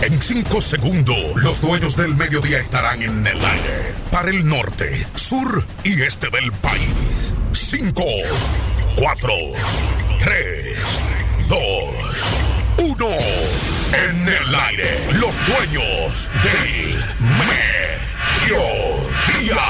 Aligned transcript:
En 0.00 0.22
cinco 0.22 0.62
segundos, 0.62 1.18
los 1.36 1.60
dueños 1.60 1.96
del 1.96 2.16
mediodía 2.16 2.58
estarán 2.58 3.02
en 3.02 3.26
el 3.26 3.44
aire. 3.44 3.94
Para 4.10 4.30
el 4.30 4.48
norte, 4.48 5.06
sur 5.14 5.66
y 5.84 6.00
este 6.00 6.30
del 6.30 6.50
país. 6.52 7.34
Cinco, 7.52 8.06
cuatro, 8.96 9.34
tres, 10.18 10.78
dos, 11.46 12.24
uno. 12.78 13.10
En 13.92 14.28
el 14.28 14.54
aire, 14.54 14.98
los 15.20 15.36
dueños 15.46 16.30
del 16.42 17.04
mediodía. 18.48 19.60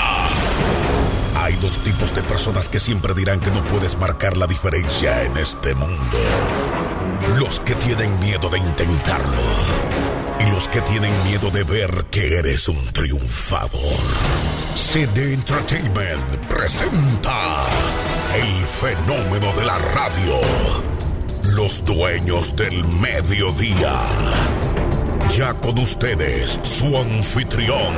Hay 1.35 1.57
dos 1.57 1.83
tipos 1.83 2.15
de 2.15 2.23
personas 2.23 2.69
que 2.69 2.79
siempre 2.79 3.13
dirán 3.13 3.41
que 3.41 3.51
no 3.51 3.65
puedes 3.65 3.99
marcar 3.99 4.37
la 4.37 4.47
diferencia 4.47 5.25
en 5.25 5.37
este 5.37 5.75
mundo. 5.75 6.17
Los 7.39 7.61
que 7.61 7.75
tienen 7.75 8.19
miedo 8.21 8.49
de 8.49 8.59
intentarlo. 8.59 9.43
Y 10.41 10.51
los 10.51 10.69
que 10.69 10.81
tienen 10.83 11.13
miedo 11.25 11.51
de 11.51 11.65
ver 11.65 12.07
que 12.11 12.39
eres 12.39 12.69
un 12.69 12.83
triunfador. 12.93 14.01
CD 14.75 15.35
Entertainment 15.35 16.47
presenta 16.49 17.67
el 18.35 18.65
fenómeno 18.65 19.53
de 19.53 19.65
la 19.65 19.79
radio. 19.79 20.41
Los 21.55 21.85
dueños 21.85 22.57
del 22.57 22.85
mediodía. 22.85 24.01
Ya 25.37 25.55
con 25.55 25.79
ustedes, 25.79 26.59
su 26.63 26.97
anfitrión, 26.97 27.95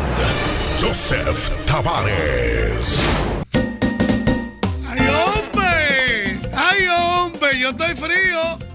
Joseph 0.81 1.51
Tavares. 1.67 2.99
¡Ay, 4.87 5.09
hombre! 5.09 6.41
¡Ay, 6.55 6.87
hombre! 6.89 7.59
Yo 7.59 7.71
estoy 7.71 7.95
frío. 7.95 8.72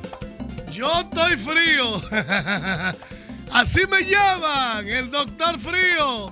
Yo 0.77 0.99
estoy 0.99 1.35
frío. 1.38 1.99
Así 3.51 3.88
me 3.88 4.03
llaman, 4.03 4.88
el 4.88 5.09
doctor 5.09 5.57
frío. 5.57 6.31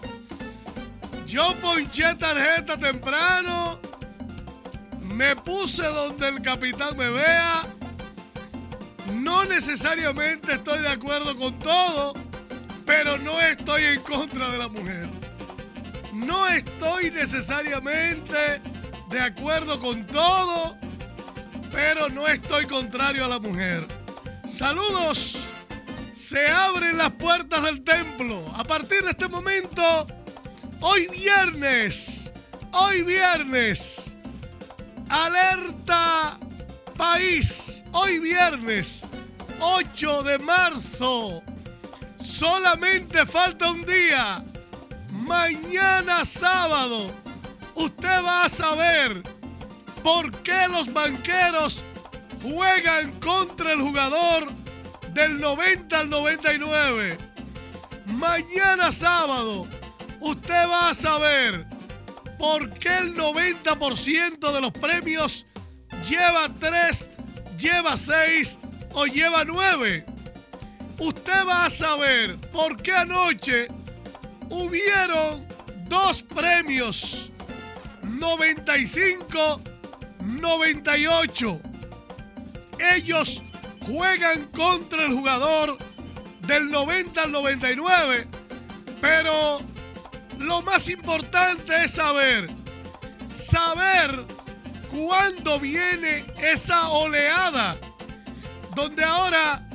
Yo 1.26 1.56
ponché 1.56 2.14
tarjeta 2.14 2.78
temprano. 2.78 3.80
Me 5.16 5.36
puse 5.36 5.82
donde 5.82 6.28
el 6.28 6.44
capitán 6.44 6.96
me 6.96 7.10
vea. 7.10 7.64
No 9.16 9.46
necesariamente 9.46 10.54
estoy 10.54 10.80
de 10.84 10.90
acuerdo 10.90 11.36
con 11.36 11.58
todo, 11.58 12.14
pero 12.86 13.18
no 13.18 13.42
estoy 13.42 13.82
en 13.86 14.02
contra 14.02 14.50
de 14.50 14.60
la 14.60 14.68
mujer. 14.68 15.10
No 16.14 16.48
estoy 16.50 17.10
necesariamente 17.10 18.62
de 19.10 19.20
acuerdo 19.20 19.80
con 19.80 20.06
todo, 20.06 20.78
pero 21.72 22.10
no 22.10 22.28
estoy 22.28 22.68
contrario 22.68 23.26
a 23.26 23.28
la 23.28 23.40
mujer. 23.40 24.05
Saludos. 24.48 25.40
Se 26.14 26.48
abren 26.48 26.98
las 26.98 27.12
puertas 27.12 27.64
del 27.64 27.84
templo. 27.84 28.46
A 28.56 28.64
partir 28.64 29.04
de 29.04 29.12
este 29.12 29.28
momento, 29.28 30.06
hoy 30.82 31.08
viernes, 31.08 32.32
hoy 32.72 33.02
viernes, 33.02 34.14
alerta 35.10 36.38
país, 36.96 37.84
hoy 37.92 38.20
viernes, 38.20 39.06
8 39.60 40.24
de 40.24 40.40
marzo. 40.40 41.42
Solamente 42.18 43.26
falta 43.26 43.72
un 43.72 43.84
día. 43.86 44.44
Mañana 45.12 46.24
sábado, 46.24 47.12
usted 47.74 48.24
va 48.24 48.46
a 48.46 48.50
saber 48.50 49.24
por 50.04 50.32
qué 50.44 50.68
los 50.70 50.92
banqueros 50.94 51.84
juegan 52.52 53.12
contra 53.20 53.74
el 53.74 53.82
jugador 53.82 54.52
del 55.14 55.40
90 55.40 56.00
al 56.00 56.10
99. 56.10 57.18
Mañana 58.06 58.92
sábado, 58.92 59.68
usted 60.20 60.70
va 60.70 60.90
a 60.90 60.94
saber 60.94 61.66
por 62.38 62.72
qué 62.78 62.98
el 62.98 63.16
90% 63.16 64.52
de 64.52 64.62
los 64.62 64.72
premios 64.72 65.46
lleva 66.08 66.54
3, 66.54 67.10
lleva 67.58 67.98
6 67.98 68.60
o 68.94 69.06
lleva 69.06 69.44
9. 69.44 70.06
Usted 71.00 71.48
va 71.48 71.66
a 71.66 71.70
saber 71.70 72.40
por 72.52 72.82
qué 72.82 72.94
anoche 72.94 73.68
hubieron 74.50 75.46
dos 75.90 76.22
premios. 76.24 77.32
95, 78.04 79.62
98. 80.20 81.62
Ellos 82.80 83.42
juegan 83.86 84.46
contra 84.46 85.06
el 85.06 85.14
jugador 85.14 85.78
del 86.42 86.70
90 86.70 87.24
al 87.24 87.32
99. 87.32 88.28
Pero 89.02 89.60
lo 90.40 90.62
más 90.62 90.90
importante 90.90 91.86
es 91.86 91.92
saber, 91.92 92.50
saber 93.34 94.26
cuándo 94.92 95.60
viene 95.60 96.26
esa 96.38 96.90
oleada. 96.90 97.78
Donde 98.76 99.04
ahora 99.04 99.68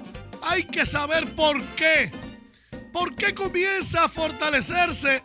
hay 0.43 0.65
que 0.65 0.85
saber 0.85 1.35
por 1.35 1.63
qué. 1.77 2.11
¿Por 2.93 3.15
qué 3.15 3.35
comienza 3.35 4.05
a 4.05 4.09
fortalecerse 4.09 5.23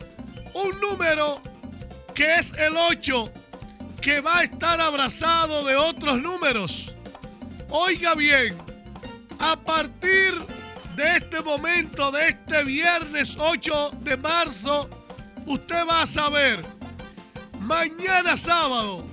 un 0.53 0.79
número 0.79 1.41
que 2.13 2.35
es 2.35 2.53
el 2.53 2.77
8 2.77 3.31
que 4.01 4.21
va 4.21 4.39
a 4.39 4.43
estar 4.43 4.79
abrazado 4.79 5.63
de 5.65 5.75
otros 5.75 6.21
números? 6.21 6.94
Oiga 7.77 8.15
bien, 8.15 8.55
a 9.37 9.57
partir 9.57 10.33
de 10.95 11.17
este 11.17 11.41
momento, 11.41 12.09
de 12.09 12.29
este 12.29 12.63
viernes 12.63 13.35
8 13.37 13.91
de 13.99 14.15
marzo, 14.15 14.89
usted 15.45 15.85
va 15.85 16.03
a 16.03 16.07
saber, 16.07 16.65
mañana 17.59 18.37
sábado, 18.37 19.05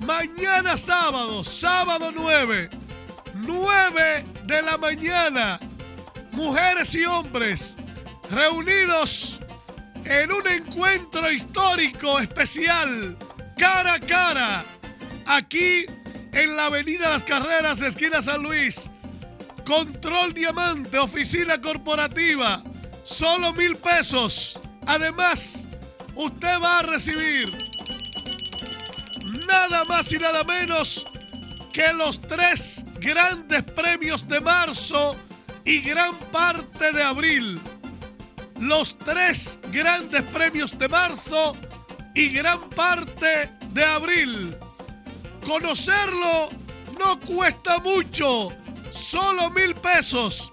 mañana 0.00 0.76
sábado, 0.76 1.42
sábado 1.42 2.12
9, 2.14 2.68
9 3.36 4.24
de 4.44 4.62
la 4.62 4.76
mañana, 4.76 5.58
mujeres 6.32 6.94
y 6.94 7.06
hombres 7.06 7.74
reunidos 8.30 9.40
en 10.04 10.30
un 10.30 10.46
encuentro 10.46 11.32
histórico 11.32 12.18
especial, 12.18 13.16
cara 13.56 13.94
a 13.94 13.98
cara, 13.98 14.64
aquí 15.24 15.86
en 16.32 16.56
la 16.56 16.66
Avenida 16.66 17.10
Las 17.10 17.24
Carreras, 17.24 17.80
esquina 17.80 18.22
San 18.22 18.42
Luis. 18.42 18.90
Control 19.64 20.32
Diamante, 20.32 20.98
oficina 20.98 21.60
corporativa, 21.60 22.62
solo 23.04 23.52
mil 23.52 23.76
pesos. 23.76 24.58
Además, 24.86 25.68
usted 26.14 26.60
va 26.62 26.78
a 26.78 26.82
recibir 26.82 27.52
nada 29.46 29.84
más 29.84 30.10
y 30.12 30.18
nada 30.18 30.42
menos 30.44 31.06
que 31.72 31.92
los 31.92 32.18
tres 32.20 32.84
grandes 32.98 33.62
premios 33.62 34.26
de 34.26 34.40
marzo 34.40 35.16
y 35.64 35.80
gran 35.80 36.16
parte 36.32 36.92
de 36.92 37.02
abril. 37.02 37.60
Los 38.58 38.98
tres 38.98 39.58
grandes 39.70 40.22
premios 40.22 40.76
de 40.78 40.88
marzo 40.88 41.56
y 42.14 42.30
gran 42.30 42.58
parte 42.70 43.52
de 43.74 43.84
abril. 43.84 44.56
Conocerlo 45.48 46.50
no 46.98 47.18
cuesta 47.20 47.78
mucho, 47.78 48.52
solo 48.90 49.48
mil 49.48 49.74
pesos. 49.74 50.52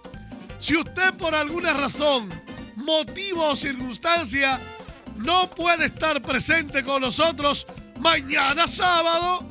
Si 0.57 0.77
usted 0.77 1.13
por 1.17 1.35
alguna 1.35 1.73
razón, 1.73 2.29
motivo 2.77 3.49
o 3.49 3.55
circunstancia 3.57 4.57
no 5.17 5.49
puede 5.49 5.87
estar 5.87 6.21
presente 6.21 6.81
con 6.81 7.01
nosotros 7.01 7.67
mañana 7.99 8.69
sábado, 8.69 9.45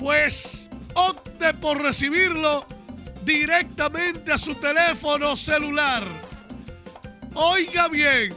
pues 0.00 0.68
opte 0.94 1.54
por 1.54 1.80
recibirlo 1.80 2.66
directamente 3.24 4.32
a 4.32 4.38
su 4.38 4.56
teléfono 4.56 5.36
celular. 5.36 6.02
Oiga 7.34 7.86
bien, 7.86 8.34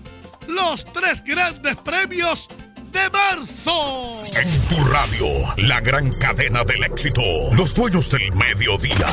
Los 0.48 0.86
tres 0.94 1.24
grandes 1.24 1.76
premios 1.78 2.48
de 2.96 3.10
marzo. 3.10 4.22
En 4.40 4.62
tu 4.70 4.84
radio, 4.86 5.28
la 5.58 5.82
gran 5.82 6.10
cadena 6.14 6.64
del 6.64 6.84
éxito. 6.86 7.22
Los 7.52 7.74
dueños 7.74 8.10
del 8.10 8.32
mediodía. 8.32 9.08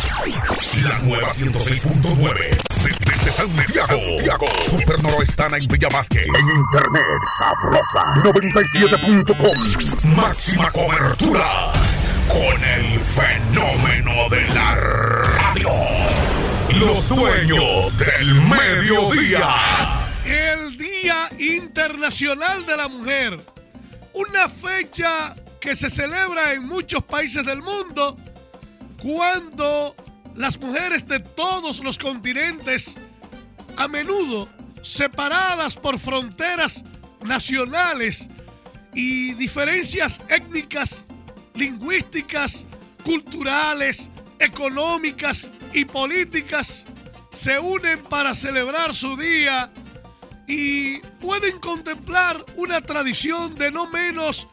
La 0.85 0.99
nueva 1.01 1.35
106.9. 1.35 2.57
Desde, 2.85 3.33
Santiago. 3.33 3.87
Santiago. 3.87 4.47
Super 4.63 5.03
Noroestana 5.03 5.57
en 5.57 5.67
Villa 5.67 5.89
Vázquez. 5.89 6.27
En 6.27 6.57
internet, 6.57 7.03
sabrosa. 7.39 8.15
97.com. 8.23 10.15
Máxima 10.17 10.71
cobertura. 10.71 11.73
Con 12.29 12.65
el 12.65 13.01
fenómeno 13.01 14.29
de 14.31 14.49
la 14.55 14.77
radio. 14.77 15.71
Los 16.79 17.09
dueños 17.09 17.99
del 17.99 18.43
mediodía. 18.43 19.57
El 20.25 20.79
Día 20.79 21.29
Internacional 21.39 22.65
de 22.65 22.77
la 22.77 22.89
Mujer 22.89 23.62
una 24.15 24.49
fecha 24.49 25.35
que 25.61 25.75
se 25.75 25.89
celebra 25.91 26.53
en 26.53 26.67
muchos 26.67 27.03
países 27.05 27.45
del 27.47 27.63
mundo 27.63 28.17
cuando 29.01 29.95
las 30.35 30.59
mujeres 30.59 31.07
de 31.07 31.21
todos 31.21 31.83
los 31.83 31.99
continentes, 31.99 32.95
a 33.77 33.89
menudo 33.89 34.49
separadas 34.83 35.77
por 35.77 35.99
fronteras 35.99 36.85
nacionales 37.25 38.29
y 38.95 39.35
diferencias 39.35 40.21
étnicas, 40.29 41.05
lingüísticas, 41.55 42.67
culturales, 43.05 44.11
económicas 44.39 45.51
y 45.73 45.85
políticas, 45.85 46.87
se 47.31 47.59
unen 47.59 48.03
para 48.03 48.35
celebrar 48.35 48.95
su 48.95 49.17
día 49.17 49.73
y 50.47 50.99
pueden 51.21 51.59
contemplar 51.61 52.45
una 52.57 52.81
tradición 52.81 53.55
de 53.55 53.71
no 53.71 53.89
menos 53.89 54.49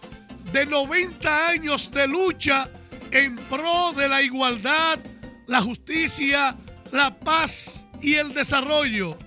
de 0.52 0.66
90 0.66 1.48
años 1.48 1.92
de 1.92 2.08
lucha 2.08 2.70
en 3.12 3.36
pro 3.36 3.94
de 3.94 4.08
la 4.08 4.22
igualdad, 4.22 5.00
la 5.48 5.62
justicia, 5.62 6.56
la 6.92 7.20
paz 7.20 7.88
y 8.02 8.16
el 8.16 8.34
desarrollo. 8.34 9.18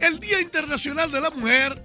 El 0.00 0.18
Día 0.18 0.40
Internacional 0.40 1.10
de 1.10 1.20
la 1.20 1.30
Mujer 1.30 1.82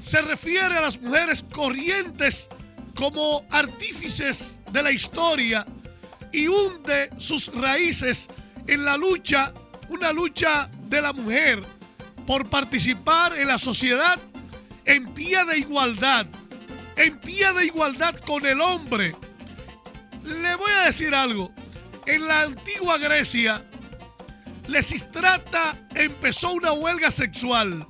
se 0.00 0.22
refiere 0.22 0.76
a 0.76 0.80
las 0.80 1.00
mujeres 1.00 1.44
corrientes 1.52 2.48
como 2.94 3.44
artífices 3.50 4.60
de 4.72 4.82
la 4.82 4.92
historia 4.92 5.66
y 6.32 6.48
hunde 6.48 7.10
sus 7.18 7.52
raíces 7.54 8.28
en 8.66 8.84
la 8.84 8.96
lucha, 8.96 9.52
una 9.88 10.12
lucha 10.12 10.70
de 10.88 11.02
la 11.02 11.12
mujer 11.12 11.62
por 12.30 12.48
participar 12.48 13.36
en 13.36 13.48
la 13.48 13.58
sociedad 13.58 14.16
en 14.84 15.12
pie 15.14 15.44
de 15.46 15.58
igualdad, 15.58 16.28
en 16.94 17.18
pie 17.18 17.52
de 17.54 17.66
igualdad 17.66 18.14
con 18.20 18.46
el 18.46 18.60
hombre. 18.60 19.16
Le 20.22 20.54
voy 20.54 20.70
a 20.70 20.84
decir 20.84 21.12
algo. 21.12 21.52
En 22.06 22.28
la 22.28 22.42
antigua 22.42 22.98
Grecia, 22.98 23.64
Lesistrata 24.68 25.76
empezó 25.92 26.52
una 26.52 26.70
huelga 26.70 27.10
sexual. 27.10 27.84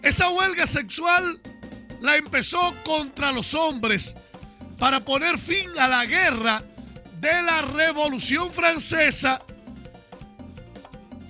Esa 0.00 0.30
huelga 0.30 0.66
sexual 0.66 1.38
la 2.00 2.16
empezó 2.16 2.74
contra 2.86 3.32
los 3.32 3.52
hombres 3.52 4.14
para 4.78 5.00
poner 5.00 5.36
fin 5.36 5.68
a 5.78 5.88
la 5.88 6.06
guerra 6.06 6.62
de 7.20 7.42
la 7.42 7.60
Revolución 7.60 8.50
Francesa. 8.50 9.42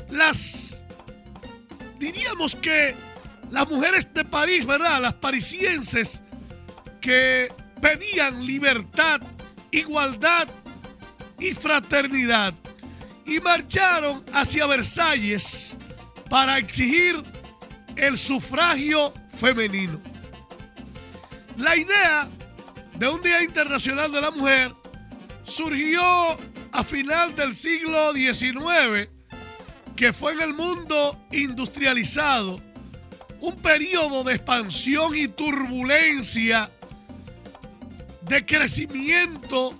Las 0.08 0.75
diríamos 1.98 2.54
que 2.54 2.94
las 3.50 3.68
mujeres 3.68 4.12
de 4.12 4.24
París, 4.24 4.66
¿verdad? 4.66 5.00
Las 5.00 5.14
parisienses 5.14 6.22
que 7.00 7.52
pedían 7.80 8.44
libertad, 8.44 9.20
igualdad 9.70 10.48
y 11.38 11.54
fraternidad 11.54 12.54
y 13.24 13.40
marcharon 13.40 14.24
hacia 14.32 14.66
Versalles 14.66 15.76
para 16.30 16.58
exigir 16.58 17.22
el 17.96 18.16
sufragio 18.16 19.12
femenino. 19.38 20.00
La 21.58 21.76
idea 21.76 22.28
de 22.94 23.08
un 23.08 23.22
Día 23.22 23.42
Internacional 23.42 24.12
de 24.12 24.20
la 24.20 24.30
Mujer 24.30 24.72
surgió 25.44 26.02
a 26.72 26.84
final 26.84 27.34
del 27.34 27.54
siglo 27.54 28.12
XIX 28.12 29.08
que 29.96 30.12
fue 30.12 30.32
en 30.32 30.42
el 30.42 30.52
mundo 30.52 31.18
industrializado 31.32 32.60
un 33.40 33.56
periodo 33.56 34.22
de 34.24 34.34
expansión 34.34 35.16
y 35.16 35.26
turbulencia, 35.28 36.70
de 38.22 38.44
crecimiento 38.44 39.74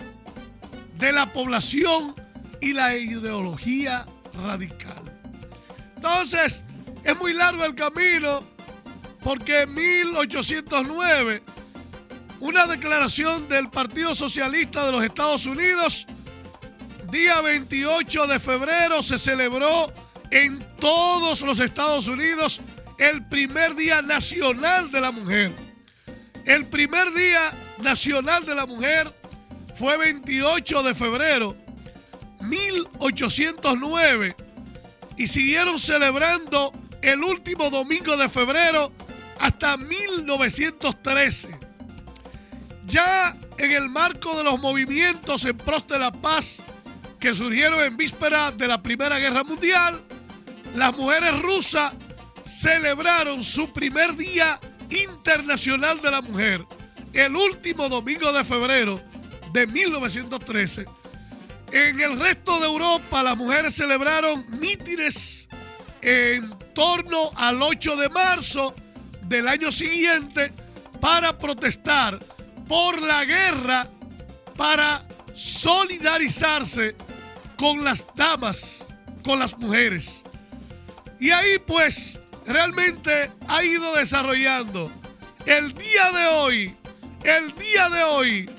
de 0.96 1.12
la 1.12 1.32
población 1.32 2.14
y 2.60 2.72
la 2.72 2.96
ideología 2.96 4.06
radical. 4.32 5.02
Entonces, 5.96 6.64
es 7.04 7.18
muy 7.18 7.34
largo 7.34 7.64
el 7.64 7.74
camino 7.74 8.42
porque 9.22 9.62
en 9.62 9.74
1809 9.74 11.42
una 12.40 12.66
declaración 12.66 13.48
del 13.48 13.68
Partido 13.70 14.14
Socialista 14.14 14.86
de 14.86 14.92
los 14.92 15.04
Estados 15.04 15.46
Unidos, 15.46 16.06
día 17.10 17.40
28 17.40 18.26
de 18.26 18.38
febrero, 18.38 19.02
se 19.02 19.18
celebró 19.18 19.92
en 20.30 20.58
todos 20.80 21.42
los 21.42 21.60
Estados 21.60 22.08
Unidos 22.08 22.60
el 22.98 23.26
primer 23.26 23.74
Día 23.74 24.02
Nacional 24.02 24.90
de 24.90 25.00
la 25.00 25.10
Mujer. 25.10 25.52
El 26.44 26.66
primer 26.66 27.12
Día 27.12 27.52
Nacional 27.82 28.44
de 28.44 28.54
la 28.54 28.66
Mujer 28.66 29.14
fue 29.74 29.96
28 29.96 30.82
de 30.82 30.94
febrero 30.94 31.56
1809 32.40 34.36
y 35.16 35.26
siguieron 35.26 35.78
celebrando 35.78 36.72
el 37.02 37.22
último 37.22 37.70
domingo 37.70 38.16
de 38.16 38.28
febrero 38.28 38.92
hasta 39.38 39.76
1913. 39.76 41.58
Ya 42.86 43.36
en 43.58 43.72
el 43.72 43.88
marco 43.88 44.36
de 44.36 44.44
los 44.44 44.60
movimientos 44.60 45.44
en 45.44 45.56
pros 45.56 45.86
de 45.88 45.98
la 45.98 46.12
paz 46.12 46.62
que 47.18 47.34
surgieron 47.34 47.80
en 47.82 47.96
víspera 47.96 48.52
de 48.52 48.68
la 48.68 48.82
Primera 48.82 49.18
Guerra 49.18 49.42
Mundial, 49.42 50.00
las 50.76 50.94
mujeres 50.94 51.40
rusas 51.40 51.92
celebraron 52.44 53.42
su 53.42 53.72
primer 53.72 54.14
Día 54.14 54.60
Internacional 54.90 56.00
de 56.02 56.10
la 56.10 56.20
Mujer, 56.20 56.64
el 57.14 57.34
último 57.34 57.88
domingo 57.88 58.30
de 58.32 58.44
febrero 58.44 59.00
de 59.52 59.66
1913. 59.66 60.86
En 61.72 62.00
el 62.00 62.20
resto 62.20 62.60
de 62.60 62.66
Europa, 62.66 63.22
las 63.22 63.36
mujeres 63.36 63.74
celebraron 63.74 64.44
mítines 64.60 65.48
en 66.02 66.50
torno 66.74 67.30
al 67.34 67.60
8 67.62 67.96
de 67.96 68.08
marzo 68.10 68.74
del 69.22 69.48
año 69.48 69.72
siguiente 69.72 70.52
para 71.00 71.38
protestar 71.38 72.20
por 72.68 73.00
la 73.00 73.24
guerra, 73.24 73.88
para 74.56 75.02
solidarizarse 75.34 76.94
con 77.56 77.82
las 77.82 78.04
damas, 78.14 78.94
con 79.24 79.38
las 79.38 79.58
mujeres. 79.58 80.22
Y 81.18 81.30
ahí 81.30 81.58
pues 81.58 82.20
realmente 82.46 83.32
ha 83.48 83.64
ido 83.64 83.94
desarrollando 83.94 84.92
el 85.46 85.72
día 85.74 86.12
de 86.12 86.26
hoy, 86.26 86.76
el 87.24 87.54
día 87.54 87.88
de 87.88 88.04
hoy, 88.04 88.50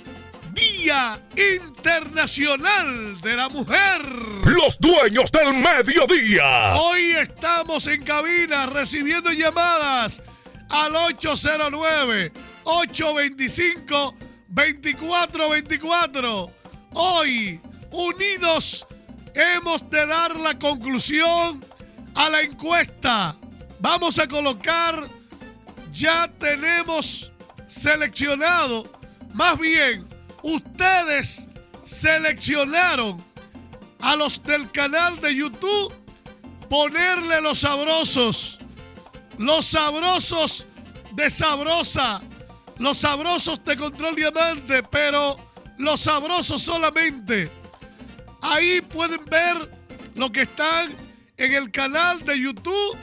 Día 0.53 1.21
Internacional 1.35 3.21
de 3.21 3.35
la 3.35 3.47
Mujer. 3.49 4.01
Los 4.01 4.79
dueños 4.79 5.31
del 5.31 5.53
mediodía. 5.53 6.75
Hoy 6.77 7.11
estamos 7.11 7.85
en 7.85 8.03
cabina 8.03 8.65
recibiendo 8.65 9.31
llamadas 9.31 10.23
al 10.69 10.95
809 10.95 12.31
825 12.63 14.15
2424. 14.47 16.51
Hoy, 16.93 17.61
unidos, 17.91 18.87
hemos 19.35 19.87
de 19.91 20.07
dar 20.07 20.35
la 20.37 20.57
conclusión 20.57 21.66
a 22.17 22.29
la 22.29 22.41
encuesta. 22.41 23.35
Vamos 23.79 24.19
a 24.19 24.27
colocar, 24.27 25.07
ya 25.91 26.29
tenemos 26.37 27.31
seleccionado, 27.67 28.91
más 29.33 29.57
bien, 29.57 30.05
ustedes 30.41 31.47
seleccionaron 31.85 33.23
a 33.99 34.15
los 34.15 34.43
del 34.43 34.69
canal 34.71 35.21
de 35.21 35.35
YouTube 35.35 35.93
ponerle 36.69 37.39
los 37.39 37.59
sabrosos, 37.59 38.59
los 39.37 39.65
sabrosos 39.65 40.65
de 41.13 41.29
Sabrosa. 41.29 42.21
Los 42.79 42.97
sabrosos 42.97 43.63
de 43.65 43.75
Control 43.75 44.15
Diamante, 44.15 44.83
pero 44.83 45.35
los 45.79 46.01
sabrosos 46.01 46.61
solamente. 46.61 47.49
Ahí 48.39 48.81
pueden 48.81 49.25
ver 49.25 49.71
lo 50.13 50.31
que 50.31 50.43
están 50.43 50.95
en 51.37 51.53
el 51.53 51.71
canal 51.71 52.23
de 52.25 52.39
YouTube. 52.39 52.97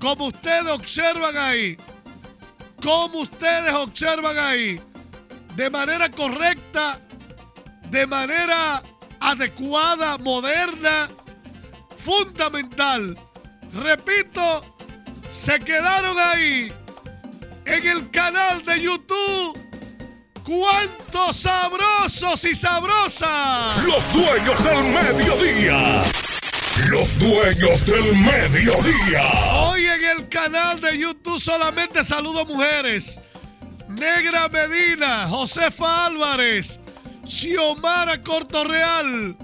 como 0.00 0.26
ustedes 0.26 0.68
observan 0.68 1.36
ahí. 1.36 1.76
Como 2.82 3.20
ustedes 3.20 3.72
observan 3.72 4.38
ahí. 4.38 4.80
De 5.54 5.70
manera 5.70 6.10
correcta, 6.10 7.00
de 7.90 8.06
manera 8.06 8.82
adecuada, 9.20 10.18
moderna, 10.18 11.08
fundamental. 11.98 13.18
Repito, 13.72 14.76
se 15.30 15.58
quedaron 15.60 16.18
ahí 16.18 16.72
en 17.64 17.86
el 17.86 18.10
canal 18.10 18.64
de 18.64 18.80
YouTube. 18.80 19.65
¡Cuántos 20.46 21.38
sabrosos 21.38 22.44
y 22.44 22.54
sabrosas! 22.54 23.84
Los 23.84 24.12
dueños 24.12 24.62
del 24.62 24.84
mediodía. 24.84 26.04
Los 26.88 27.18
dueños 27.18 27.84
del 27.84 28.14
mediodía. 28.14 29.22
Hoy 29.64 29.86
en 29.86 30.04
el 30.04 30.28
canal 30.28 30.80
de 30.80 30.96
YouTube 30.98 31.40
solamente 31.40 32.04
saludo 32.04 32.44
mujeres. 32.44 33.18
Negra 33.88 34.48
Medina, 34.48 35.26
Josefa 35.26 36.06
Álvarez, 36.06 36.78
Xiomara 37.26 38.22
Cortorreal, 38.22 39.36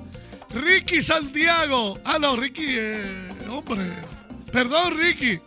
Ricky 0.51 1.03
Santiago. 1.03 1.99
Ah, 2.05 2.21
no, 2.21 2.37
Ricky, 2.37 2.77
eh, 2.79 3.03
hombre. 3.51 3.93
Perdón, 4.53 4.97
Ricky. 4.97 5.41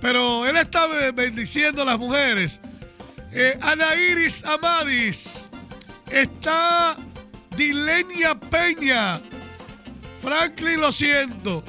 Pero 0.00 0.46
él 0.46 0.56
está 0.58 0.86
bendiciendo 0.86 1.82
a 1.82 1.86
las 1.86 1.98
mujeres. 1.98 2.60
Eh, 3.32 3.58
Ana 3.62 3.94
Iris 3.94 4.44
Amadis. 4.44 5.48
Está 6.10 6.96
Dilenia 7.56 8.34
Peña. 8.34 9.20
Franklin, 10.20 10.80
lo 10.80 10.92
siento. 10.92 11.64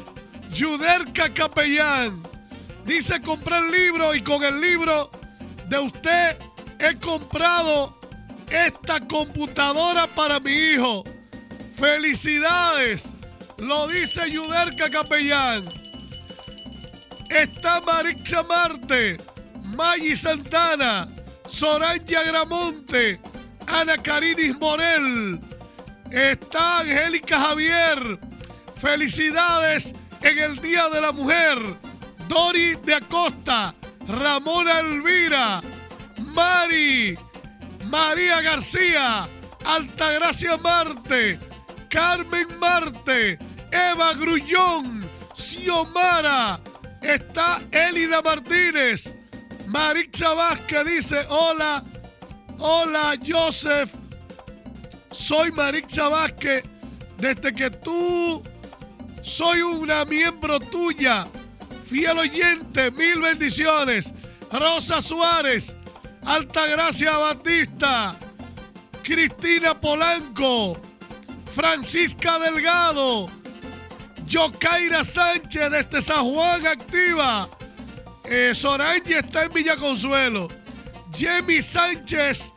Yuderka 0.51 1.33
Capellán. 1.33 2.21
Dice 2.85 3.21
comprar 3.21 3.63
el 3.63 3.71
libro 3.71 4.13
y 4.13 4.21
con 4.21 4.43
el 4.43 4.59
libro 4.59 5.09
de 5.69 5.79
usted 5.79 6.37
he 6.79 6.99
comprado 6.99 7.97
esta 8.49 8.99
computadora 8.99 10.05
para 10.07 10.39
mi 10.39 10.51
hijo. 10.51 11.03
Felicidades. 11.75 13.13
Lo 13.57 13.87
dice 13.87 14.29
Yuderka 14.29 14.89
Capellán 14.89 15.63
está 17.33 17.81
Marixa 17.81 18.43
Marte, 18.43 19.17
Maggie 19.75 20.15
Santana, 20.15 21.07
Soraya 21.53 22.23
Gramonte, 22.23 23.19
Ana 23.67 23.95
Carinis 24.01 24.59
Morel, 24.59 25.39
está 26.09 26.79
Angélica 26.79 27.39
Javier. 27.39 28.19
Felicidades 28.81 29.93
en 30.23 30.39
el 30.39 30.59
Día 30.61 30.89
de 30.89 30.99
la 30.99 31.11
Mujer. 31.11 31.59
Dori 32.27 32.73
de 32.83 32.95
Acosta, 32.95 33.75
Ramona 34.07 34.79
Elvira, 34.79 35.61
Mari, 36.33 37.15
María 37.85 38.41
García, 38.41 39.27
Altagracia 39.63 40.57
Marte, 40.57 41.37
Carmen 41.87 42.47
Marte, 42.59 43.37
Eva 43.71 44.15
Grullón, 44.15 45.07
Xiomara, 45.35 46.59
está 47.03 47.61
Elida 47.71 48.23
Martínez. 48.23 49.13
Marixa 49.67 50.33
Vázquez 50.33 50.85
dice, 50.85 51.25
hola, 51.29 51.83
hola 52.59 53.15
Joseph, 53.25 53.91
soy 55.11 55.51
Marixa 55.51 56.09
Vázquez, 56.09 56.63
desde 57.17 57.53
que 57.53 57.69
tú 57.69 58.41
soy 59.21 59.61
una 59.61 60.03
miembro 60.05 60.59
tuya, 60.59 61.27
fiel 61.87 62.19
oyente, 62.19 62.91
mil 62.91 63.21
bendiciones. 63.21 64.13
Rosa 64.51 65.01
Suárez, 65.01 65.75
Altagracia 66.25 67.17
Batista, 67.17 68.15
Cristina 69.01 69.79
Polanco, 69.79 70.79
Francisca 71.55 72.37
Delgado, 72.37 73.27
Yokaira 74.27 75.03
Sánchez 75.03 75.71
desde 75.71 76.01
San 76.03 76.25
Juan 76.25 76.67
activa. 76.67 77.49
Eh, 78.35 78.51
está 78.51 79.43
en 79.43 79.53
Villa 79.53 79.77
Consuelo. 79.77 80.49
Sánchez, 81.61 82.51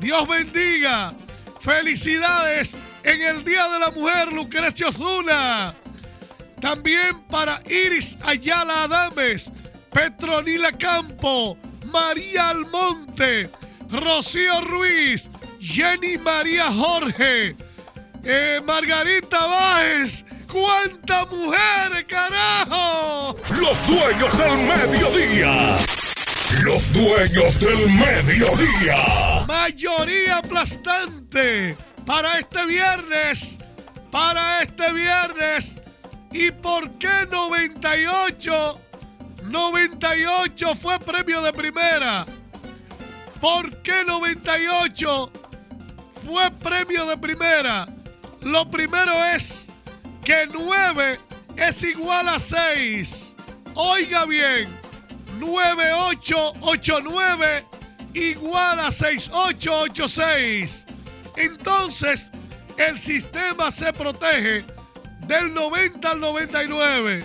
Dios 0.00 0.26
bendiga. 0.26 1.14
Felicidades 1.60 2.74
en 3.04 3.22
el 3.22 3.44
Día 3.44 3.68
de 3.68 3.78
la 3.78 3.92
Mujer, 3.92 4.32
Lucrecio 4.32 4.90
Zuna. 4.90 5.72
También 6.60 7.22
para 7.30 7.62
Iris 7.66 8.18
Ayala 8.24 8.82
Adames, 8.82 9.52
Petronila 9.92 10.72
Campo, 10.72 11.56
María 11.92 12.48
Almonte, 12.48 13.48
Rocío 13.90 14.62
Ruiz, 14.62 15.30
Jenny 15.60 16.18
María 16.18 16.72
Jorge, 16.72 17.54
eh, 18.24 18.60
Margarita 18.66 19.46
Báez, 19.46 20.24
¡Cuántas 20.54 21.32
mujeres, 21.32 22.04
carajo! 22.06 23.34
Los 23.60 23.84
dueños 23.88 24.38
del 24.38 24.56
mediodía. 24.58 25.76
Los 26.62 26.92
dueños 26.92 27.58
del 27.58 27.90
mediodía. 27.90 29.44
Mayoría 29.48 30.36
aplastante 30.36 31.76
para 32.06 32.38
este 32.38 32.66
viernes. 32.66 33.58
Para 34.12 34.62
este 34.62 34.92
viernes. 34.92 35.74
¿Y 36.30 36.52
por 36.52 36.88
qué 36.98 37.26
98? 37.28 38.80
98 39.46 40.76
fue 40.76 41.00
premio 41.00 41.42
de 41.42 41.52
primera. 41.52 42.24
¿Por 43.40 43.82
qué 43.82 44.04
98 44.06 45.32
fue 46.24 46.48
premio 46.52 47.06
de 47.06 47.18
primera? 47.18 47.88
Lo 48.40 48.70
primero 48.70 49.24
es 49.24 49.64
que 50.24 50.48
9 50.50 51.20
es 51.56 51.82
igual 51.82 52.28
a 52.28 52.38
6. 52.38 53.36
Oiga 53.74 54.24
bien, 54.24 54.70
9889 55.38 57.66
igual 58.14 58.80
a 58.80 58.90
6886. 58.90 60.86
Entonces, 61.36 62.30
el 62.78 62.98
sistema 62.98 63.70
se 63.70 63.92
protege 63.92 64.64
del 65.26 65.52
90 65.52 66.10
al 66.10 66.20
99. 66.20 67.22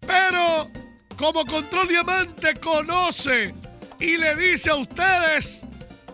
Pero, 0.00 0.70
como 1.16 1.46
Control 1.46 1.88
Diamante 1.88 2.52
conoce 2.56 3.54
y 4.00 4.18
le 4.18 4.36
dice 4.36 4.68
a 4.70 4.76
ustedes, 4.76 5.64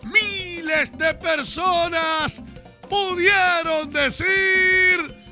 miles 0.04 0.96
de 0.96 1.12
personas 1.14 2.44
pudieron 2.88 3.92
decir 3.92 5.23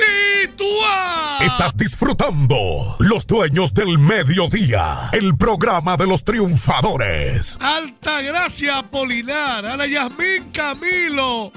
Tituá. 0.00 1.38
Estás 1.40 1.76
disfrutando 1.76 2.96
Los 2.98 3.26
Dueños 3.26 3.74
del 3.74 3.98
Mediodía, 3.98 5.10
el 5.12 5.36
programa 5.36 5.96
de 5.96 6.06
los 6.06 6.24
triunfadores. 6.24 7.58
Alta 7.60 8.22
Gracia 8.22 8.82
Polinar, 8.90 9.66
Ana 9.66 9.86
Yasmín 9.86 10.50
Camilo. 10.52 11.52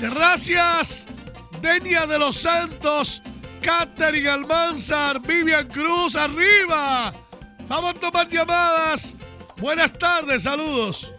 Gracias, 0.00 1.06
Denia 1.60 2.06
de 2.06 2.18
los 2.18 2.36
Santos, 2.36 3.22
Catherine 3.60 4.28
Almanzar, 4.28 5.20
Vivian 5.20 5.66
Cruz, 5.68 6.16
arriba. 6.16 7.12
Vamos 7.68 7.94
a 7.94 7.94
tomar 7.94 8.28
llamadas. 8.28 9.14
Buenas 9.58 9.92
tardes, 9.92 10.44
saludos. 10.44 11.12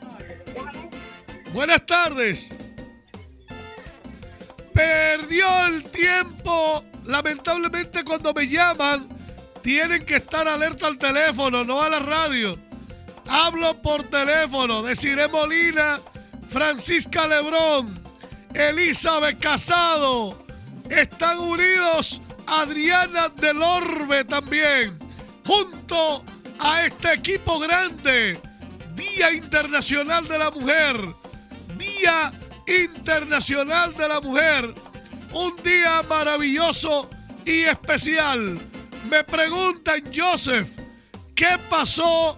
Buenas 1.53 1.85
tardes. 1.85 2.53
Perdió 4.81 5.67
el 5.67 5.83
tiempo. 5.83 6.83
Lamentablemente 7.05 8.03
cuando 8.03 8.33
me 8.33 8.47
llaman, 8.47 9.07
tienen 9.61 10.03
que 10.03 10.15
estar 10.15 10.47
alerta 10.47 10.87
al 10.87 10.97
teléfono, 10.97 11.63
no 11.63 11.83
a 11.83 11.89
la 11.89 11.99
radio. 11.99 12.57
Hablo 13.29 13.79
por 13.79 14.03
teléfono. 14.03 14.81
Desiree 14.81 15.27
Molina, 15.27 15.99
Francisca 16.49 17.27
Lebrón, 17.27 17.93
Elizabeth 18.55 19.39
Casado. 19.39 20.35
Están 20.89 21.37
unidos 21.37 22.19
Adriana 22.47 23.29
del 23.29 23.61
Orbe 23.61 24.25
también. 24.25 24.97
Junto 25.45 26.23
a 26.59 26.85
este 26.87 27.13
equipo 27.13 27.59
grande. 27.59 28.39
Día 28.95 29.31
Internacional 29.31 30.27
de 30.27 30.39
la 30.39 30.49
Mujer. 30.49 30.95
Día 31.77 32.31
Internacional 32.71 33.93
de 33.95 34.07
la 34.07 34.21
Mujer. 34.21 34.73
Un 35.33 35.55
día 35.63 36.01
maravilloso 36.07 37.09
y 37.45 37.63
especial. 37.63 38.59
Me 39.09 39.23
preguntan, 39.23 40.01
Joseph, 40.15 40.69
¿qué 41.35 41.57
pasó 41.69 42.37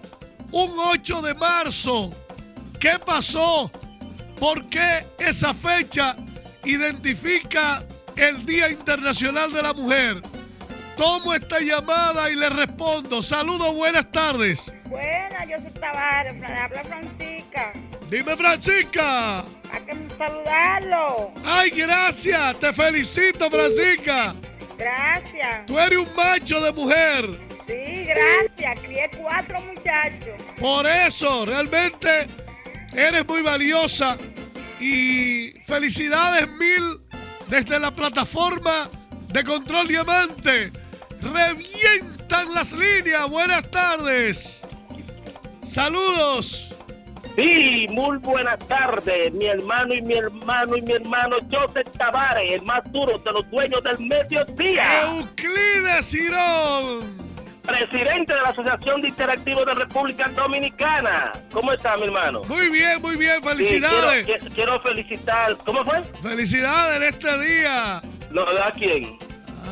un 0.50 0.74
8 0.76 1.22
de 1.22 1.34
marzo? 1.34 2.12
¿Qué 2.80 2.98
pasó? 3.04 3.70
¿Por 4.38 4.68
qué 4.68 5.06
esa 5.18 5.54
fecha 5.54 6.16
identifica 6.64 7.84
el 8.16 8.44
Día 8.44 8.70
Internacional 8.70 9.52
de 9.52 9.62
la 9.62 9.72
Mujer? 9.72 10.22
Tomo 10.96 11.34
esta 11.34 11.60
llamada 11.60 12.30
y 12.30 12.36
le 12.36 12.48
respondo. 12.48 13.22
Saludos, 13.22 13.74
buenas 13.74 14.10
tardes. 14.10 14.72
Buenas, 14.86 15.48
yo 15.48 15.56
soy 15.58 15.80
Tavares, 15.80 16.42
habla 16.42 16.84
Francisca. 16.84 17.72
Dime, 18.08 18.36
Francisca. 18.36 19.44
Hay 19.74 19.82
que 19.82 20.14
saludarlo. 20.16 21.32
Ay, 21.44 21.70
gracias. 21.70 22.60
Te 22.60 22.72
felicito, 22.72 23.50
Francisca. 23.50 24.34
Gracias. 24.78 25.66
Tú 25.66 25.78
eres 25.78 25.98
un 25.98 26.08
macho 26.16 26.60
de 26.60 26.72
mujer. 26.72 27.26
Sí, 27.66 28.06
gracias. 28.06 28.80
Crié 28.80 29.10
cuatro 29.20 29.60
muchachos. 29.60 30.34
Por 30.58 30.86
eso, 30.86 31.46
realmente 31.46 32.26
eres 32.94 33.26
muy 33.26 33.42
valiosa. 33.42 34.16
Y 34.80 35.52
felicidades 35.66 36.48
mil 36.48 37.00
desde 37.48 37.78
la 37.80 37.90
plataforma 37.90 38.90
de 39.32 39.42
Control 39.44 39.88
Diamante. 39.88 40.70
Revientan 41.20 42.52
las 42.54 42.72
líneas. 42.72 43.28
Buenas 43.28 43.70
tardes. 43.70 44.62
Saludos. 45.64 46.73
Sí, 47.36 47.86
muy 47.90 48.18
buenas 48.18 48.58
tardes, 48.68 49.34
mi 49.34 49.46
hermano 49.46 49.92
y 49.92 50.02
mi 50.02 50.14
hermano 50.14 50.76
y 50.76 50.82
mi 50.82 50.92
hermano 50.92 51.36
Joseph 51.50 51.88
Tavares, 51.98 52.52
el 52.52 52.62
más 52.62 52.80
duro 52.92 53.18
de 53.18 53.32
los 53.32 53.50
dueños 53.50 53.82
del 53.82 53.98
mediodía. 54.06 55.02
Euclides 55.18 56.10
Girón. 56.10 57.24
Presidente 57.64 58.34
de 58.34 58.40
la 58.42 58.50
Asociación 58.50 59.02
de 59.02 59.08
Interactivos 59.08 59.64
de 59.66 59.74
República 59.74 60.28
Dominicana. 60.28 61.32
¿Cómo 61.50 61.72
está, 61.72 61.96
mi 61.96 62.04
hermano? 62.04 62.42
Muy 62.44 62.68
bien, 62.68 63.00
muy 63.02 63.16
bien. 63.16 63.42
Felicidades. 63.42 64.24
quiero, 64.26 64.38
quiero- 64.40 64.54
quiero 64.54 64.80
felicitar. 64.80 65.56
¿Cómo 65.64 65.84
fue? 65.84 66.02
Felicidades 66.22 66.96
en 66.98 67.02
este 67.14 67.38
día. 67.42 68.02
¿Lo 68.30 68.44
da 68.54 68.70
quién? 68.72 69.16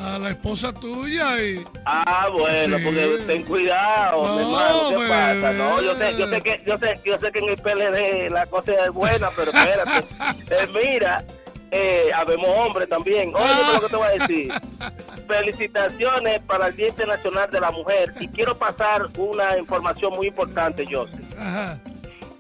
A 0.01 0.19
la 0.19 0.31
esposa 0.31 0.73
tuya 0.73 1.41
y. 1.43 1.63
Ah, 1.85 2.29
bueno, 2.33 2.79
Sí. 2.79 2.85
porque 2.85 3.19
ten 3.27 3.43
cuidado, 3.45 4.27
No, 4.27 4.35
mi 4.37 4.41
hermano, 4.43 4.89
¿qué 4.89 4.97
bebé. 4.97 5.09
pasa? 5.09 5.53
No, 5.53 5.83
yo 5.83 5.95
sé, 5.97 6.17
yo 6.17 6.29
sé 6.29 6.41
que, 6.41 6.63
yo 6.67 6.79
sé, 6.79 7.01
yo 7.05 7.19
sé 7.21 7.31
que 7.33 7.39
en 7.41 7.49
el 7.51 7.57
PLD 7.59 8.31
la 8.31 8.47
cosa 8.47 8.73
es 8.73 8.91
buena, 8.91 9.29
pero 9.37 9.51
espérate. 9.53 10.07
Eh, 10.51 10.67
mira, 10.75 11.25
eh, 11.71 12.11
habemos 12.15 12.49
hombres 12.59 12.89
también. 12.89 13.33
Oye, 13.35 13.73
lo 13.75 13.81
que 13.81 13.89
te 13.89 13.97
voy 13.97 14.07
a 14.09 14.11
decir. 14.27 14.53
Felicitaciones 15.29 16.41
para 16.47 16.69
el 16.69 16.77
Día 16.77 16.89
Internacional 16.89 17.51
de 17.51 17.61
la 17.61 17.71
Mujer. 17.71 18.13
Y 18.21 18.29
quiero 18.29 18.57
pasar 18.59 19.07
una 19.17 19.57
información 19.59 20.15
muy 20.15 20.27
importante, 20.29 20.85
José. 20.87 21.13
Ajá. 21.39 21.79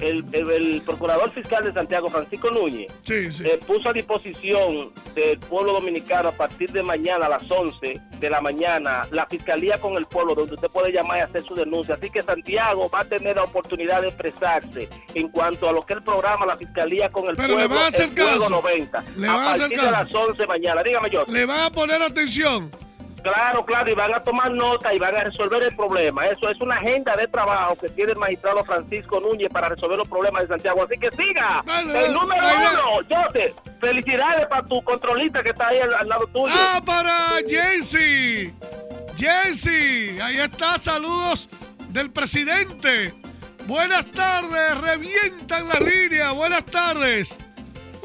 El, 0.02 0.24
el- 0.32 0.50
el 0.50 0.82
procurador 0.82 1.30
fiscal 1.30 1.64
de 1.64 1.72
Santiago, 1.72 2.10
Francisco 2.10 2.50
Núñez, 2.50 2.92
Sí, 3.02 3.32
sí. 3.32 3.44
eh, 3.46 3.58
puso 3.66 3.88
a 3.88 3.92
disposición 3.92 4.92
del 5.14 5.38
pueblo 5.38 5.72
dominicano 5.74 6.28
a 6.30 6.32
partir 6.32 6.70
de 6.72 6.82
mañana 6.82 7.26
a 7.26 7.28
las 7.28 7.50
11 7.50 8.00
de 8.18 8.30
la 8.30 8.40
mañana 8.40 9.06
la 9.10 9.26
fiscalía 9.26 9.80
con 9.80 9.94
el 9.96 10.04
pueblo 10.06 10.34
donde 10.34 10.54
usted 10.56 10.68
puede 10.68 10.92
llamar 10.92 11.18
y 11.18 11.20
hacer 11.22 11.42
su 11.44 11.54
denuncia. 11.54 11.94
Así 11.94 12.10
que 12.10 12.22
Santiago 12.22 12.90
va 12.90 13.00
a 13.00 13.04
tener 13.04 13.36
la 13.36 13.44
oportunidad 13.44 14.02
de 14.02 14.08
expresarse 14.08 14.88
en 15.14 15.28
cuanto 15.28 15.68
a 15.68 15.72
lo 15.72 15.82
que 15.82 15.94
el 15.94 16.02
programa 16.02 16.46
La 16.46 16.56
Fiscalía 16.56 17.08
con 17.10 17.28
el 17.28 17.36
Pero 17.36 17.48
le 17.48 17.54
pueblo 17.68 17.74
van 17.76 17.84
a 17.84 17.88
hacer 17.88 18.08
el 18.08 18.14
caso. 18.14 18.48
90 18.50 19.04
Le 19.16 19.26
a 19.28 19.32
van 19.32 19.40
a 19.40 19.50
hacer 19.52 19.60
partir 19.62 19.78
de 19.80 19.84
caso. 19.90 20.04
las 20.04 20.14
11 20.28 20.42
de 20.42 20.46
mañana. 20.48 20.82
Dígame 20.82 21.10
yo. 21.10 21.24
Le 21.28 21.46
van 21.46 21.60
a 21.60 21.70
poner 21.70 22.02
atención. 22.02 22.70
Claro, 23.22 23.64
claro, 23.64 23.90
y 23.90 23.94
van 23.94 24.14
a 24.14 24.20
tomar 24.22 24.50
nota 24.50 24.92
y 24.92 24.98
van 24.98 25.16
a 25.16 25.24
resolver 25.24 25.62
el 25.62 25.74
problema. 25.76 26.26
Eso 26.26 26.48
es 26.48 26.60
una 26.60 26.74
agenda 26.76 27.14
de 27.16 27.28
trabajo 27.28 27.76
que 27.76 27.88
tiene 27.88 28.12
el 28.12 28.18
magistrado 28.18 28.64
Francisco 28.64 29.20
Núñez 29.20 29.48
para 29.48 29.68
resolver 29.68 29.98
los 29.98 30.08
problemas 30.08 30.42
de 30.42 30.48
Santiago. 30.48 30.82
Así 30.84 30.98
que 30.98 31.10
siga. 31.12 31.62
Vale, 31.64 32.06
el 32.06 32.12
número 32.12 32.42
vale. 32.42 32.68
uno, 32.72 33.24
José, 33.26 33.54
felicidades 33.80 34.46
para 34.46 34.62
tu 34.64 34.82
controlista 34.82 35.42
que 35.42 35.50
está 35.50 35.68
ahí 35.68 35.78
al, 35.78 35.94
al 35.94 36.08
lado 36.08 36.26
tuyo. 36.26 36.54
Ah, 36.56 36.80
para 36.84 37.36
Jensi. 37.48 38.52
Jensi, 39.16 40.18
ahí 40.20 40.38
está. 40.40 40.78
Saludos 40.78 41.48
del 41.90 42.10
presidente. 42.10 43.14
Buenas 43.66 44.06
tardes. 44.10 44.80
Revientan 44.80 45.68
la 45.68 45.78
línea. 45.78 46.32
Buenas 46.32 46.64
tardes. 46.64 47.38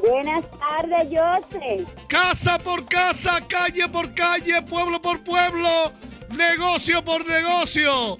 Buenas 0.01 0.45
tardes, 0.59 1.07
José. 1.09 1.85
Casa 2.07 2.59
por 2.59 2.85
casa, 2.85 3.39
calle 3.47 3.87
por 3.89 4.13
calle, 4.13 4.61
pueblo 4.61 5.01
por 5.01 5.23
pueblo, 5.23 5.91
negocio 6.29 7.03
por 7.03 7.25
negocio. 7.27 8.17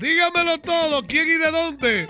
Dígamelo 0.00 0.58
todo. 0.58 1.02
¿Quién 1.06 1.28
y 1.28 1.38
de 1.38 1.50
dónde? 1.50 2.08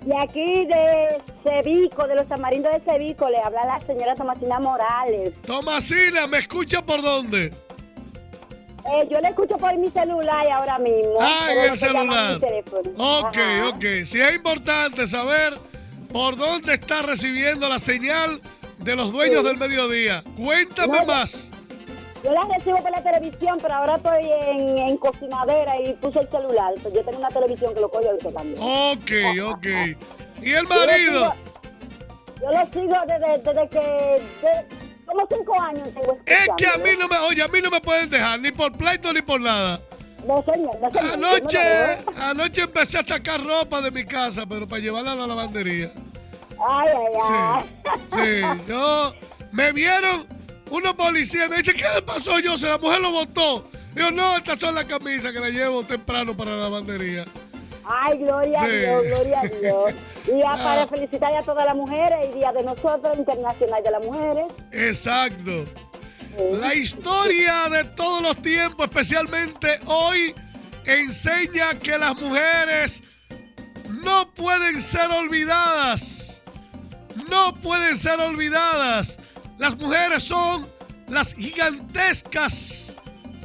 De 0.00 0.16
aquí 0.20 0.64
de 0.66 1.20
Cevico, 1.42 2.06
de 2.06 2.14
los 2.14 2.26
tamarindos 2.28 2.72
de 2.72 2.80
Cevico, 2.80 3.28
le 3.28 3.38
habla 3.38 3.64
la 3.66 3.80
señora 3.80 4.14
Tomasina 4.14 4.58
Morales. 4.60 5.32
Tomasina, 5.44 6.26
¿me 6.28 6.38
escucha 6.38 6.80
por 6.80 7.02
dónde? 7.02 7.52
Eh, 8.94 9.08
yo 9.10 9.20
le 9.20 9.28
escucho 9.28 9.58
por 9.58 9.76
mi 9.76 9.90
celular 9.90 10.46
ahora 10.48 10.78
mismo. 10.78 11.16
Ah, 11.20 11.48
en 11.50 11.58
el 11.72 11.76
celular. 11.78 12.38
Ok, 12.96 13.36
Ajá. 13.36 13.68
ok. 13.70 13.84
Sí 14.04 14.20
es 14.20 14.34
importante 14.34 15.08
saber 15.08 15.58
por 16.12 16.36
dónde 16.36 16.74
está 16.74 17.02
recibiendo 17.02 17.68
la 17.68 17.78
señal 17.78 18.40
de 18.78 18.96
los 18.96 19.12
dueños 19.12 19.44
del 19.44 19.56
mediodía. 19.56 20.22
Cuéntame 20.36 20.98
No, 21.00 21.06
más. 21.06 21.50
Yo 22.24 22.32
la 22.32 22.42
recibo 22.56 22.82
por 22.82 22.90
la 22.90 23.02
televisión, 23.02 23.58
pero 23.62 23.74
ahora 23.74 23.94
estoy 23.96 24.30
en, 24.48 24.78
en 24.78 24.96
cocinadera 24.96 25.80
y 25.80 25.92
puse 25.94 26.20
el 26.20 26.28
celular. 26.28 26.72
Pues 26.82 26.92
yo 26.94 27.02
tengo 27.04 27.18
una 27.18 27.28
televisión 27.28 27.72
que 27.74 27.80
lo 27.80 27.88
coge 27.90 28.08
ahorita 28.08 28.30
también. 28.32 28.58
Ok, 28.60 29.12
ok. 29.54 29.66
¿Y 30.42 30.52
el 30.52 30.56
Yo 30.56 30.62
lo 30.62 30.68
marido? 30.86 31.20
sigo- 31.20 31.34
Yo 32.40 32.50
lo 32.50 32.64
sigo 32.72 32.96
desde, 33.06 33.42
desde 33.42 33.68
que... 33.68 33.78
de- 33.78 34.86
como 35.06 35.24
cinco 35.30 35.60
años 35.60 35.88
tengo 35.94 36.18
Es 36.26 36.48
que 36.56 36.66
a 36.66 36.76
mí 36.78 36.90
no 36.98 37.06
me, 37.06 37.16
oye, 37.18 37.40
a 37.40 37.46
mí 37.46 37.60
no 37.62 37.70
me 37.70 37.80
pueden 37.80 38.10
dejar 38.10 38.40
ni 38.40 38.50
por 38.50 38.72
pleito 38.72 39.12
ni 39.12 39.22
por 39.22 39.40
nada. 39.40 39.80
No, 40.26 40.42
señor, 40.42 40.78
no, 40.80 40.90
señor, 40.90 41.10
yo 41.10 41.16
no 41.16 41.16
lo 41.16 41.28
Anoche, 41.28 41.58
anoche 42.16 42.62
empecé 42.62 42.98
a 42.98 43.02
sacar 43.06 43.44
ropa 43.44 43.80
de 43.80 43.90
mi 43.90 44.04
casa, 44.04 44.44
pero 44.46 44.66
para 44.66 44.82
llevarla 44.82 45.12
a 45.12 45.14
la 45.14 45.26
lavandería. 45.26 45.90
Ay, 46.58 46.88
ay, 46.88 47.12
ay. 47.22 47.64
Sí, 48.10 48.42
sí. 48.42 48.62
Yo, 48.68 49.12
me 49.52 49.72
vieron 49.72 50.26
unos 50.70 50.94
policías, 50.94 51.48
me 51.48 51.58
dicen, 51.58 51.76
¿qué 51.76 51.84
le 51.94 52.02
pasó 52.02 52.38
yo? 52.40 52.58
Si 52.58 52.66
la 52.66 52.78
mujer 52.78 53.00
lo 53.00 53.12
botó. 53.12 53.70
Digo, 53.94 54.10
no, 54.10 54.36
estas 54.36 54.58
son 54.58 54.74
las 54.74 54.84
camisas 54.84 55.32
que 55.32 55.40
la 55.40 55.48
llevo 55.48 55.82
temprano 55.84 56.36
para 56.36 56.52
la 56.52 56.62
lavandería. 56.62 57.24
Ay, 57.88 58.18
gloria 58.18 58.60
a 58.60 58.68
Dios, 58.68 59.04
gloria 59.04 59.40
a 59.40 59.48
Dios. 59.48 59.94
Y 60.26 60.40
ya 60.40 60.56
para 60.56 60.88
felicitar 60.88 61.32
a 61.36 61.42
todas 61.42 61.64
las 61.64 61.76
mujeres 61.76 62.18
y 62.28 62.38
Día 62.38 62.50
de 62.50 62.64
nosotros, 62.64 63.16
Internacional 63.16 63.80
de 63.80 63.90
las 63.92 64.04
Mujeres. 64.04 64.46
Exacto. 64.72 65.64
La 66.36 66.74
historia 66.74 67.68
de 67.70 67.84
todos 67.84 68.20
los 68.20 68.42
tiempos, 68.42 68.88
especialmente 68.88 69.80
hoy, 69.86 70.34
enseña 70.84 71.78
que 71.78 71.96
las 71.96 72.14
mujeres 72.20 73.02
no 73.88 74.32
pueden 74.34 74.82
ser 74.82 75.10
olvidadas. 75.10 76.42
No 77.30 77.54
pueden 77.54 77.96
ser 77.96 78.20
olvidadas. 78.20 79.18
Las 79.58 79.78
mujeres 79.78 80.24
son 80.24 80.70
las 81.08 81.32
gigantescas, 81.32 82.94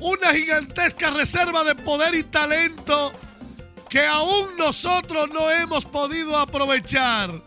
una 0.02 0.34
gigantesca 0.34 1.12
reserva 1.12 1.64
de 1.64 1.76
poder 1.76 2.14
y 2.14 2.24
talento 2.24 3.14
que 3.90 4.06
aún 4.06 4.58
nosotros 4.58 5.30
no 5.30 5.50
hemos 5.50 5.86
podido 5.86 6.38
aprovechar. 6.38 7.42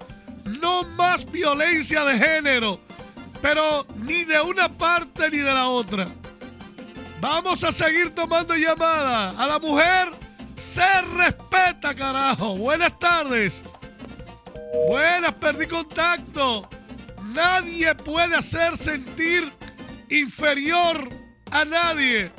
No 0.47 0.85
más 0.97 1.31
violencia 1.31 2.03
de 2.05 2.19
género 2.19 2.81
pero 3.45 3.87
ni 3.97 4.25
de 4.25 4.41
una 4.41 4.73
parte 4.73 5.29
ni 5.29 5.37
de 5.37 5.53
la 5.53 5.69
otra. 5.69 6.09
Vamos 7.21 7.63
a 7.63 7.75
seguir 7.75 8.15
tomando 8.15 8.55
llamada. 8.57 9.35
A 9.39 9.47
la 9.47 9.59
mujer 9.59 10.09
se 10.57 11.03
respeta, 11.03 11.95
carajo. 11.95 12.57
Buenas 12.57 12.99
tardes. 12.99 13.63
Buenas, 14.89 15.35
perdí 15.35 15.67
contacto. 15.67 16.71
Nadie 17.35 17.95
puede 17.95 18.35
hacer 18.35 18.79
sentir 18.79 19.53
inferior 20.09 21.07
a 21.51 21.67
nadie. 21.67 22.33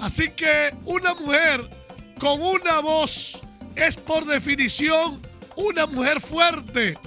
Así 0.00 0.30
que 0.30 0.74
una 0.84 1.14
mujer 1.14 1.70
con 2.18 2.42
una 2.42 2.80
voz 2.80 3.38
es 3.76 3.96
por 3.96 4.24
definición 4.24 5.22
una 5.56 5.86
mujer 5.86 6.20
fuerte 6.20 6.98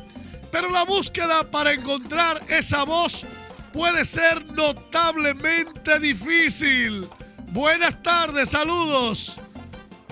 pero 0.52 0.70
la 0.70 0.84
búsqueda 0.84 1.50
para 1.50 1.72
encontrar 1.72 2.42
esa 2.48 2.84
voz 2.84 3.26
puede 3.74 4.06
ser 4.06 4.46
notablemente 4.54 6.00
difícil. 6.00 7.08
Buenas 7.50 8.02
tardes, 8.02 8.50
saludos. 8.50 9.38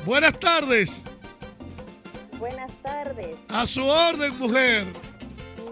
Buenas 0.06 0.40
tardes. 0.40 1.02
Buenas 2.38 2.72
tardes. 2.84 3.36
A 3.50 3.66
su 3.66 3.86
orden, 3.86 4.38
mujer. 4.38 4.86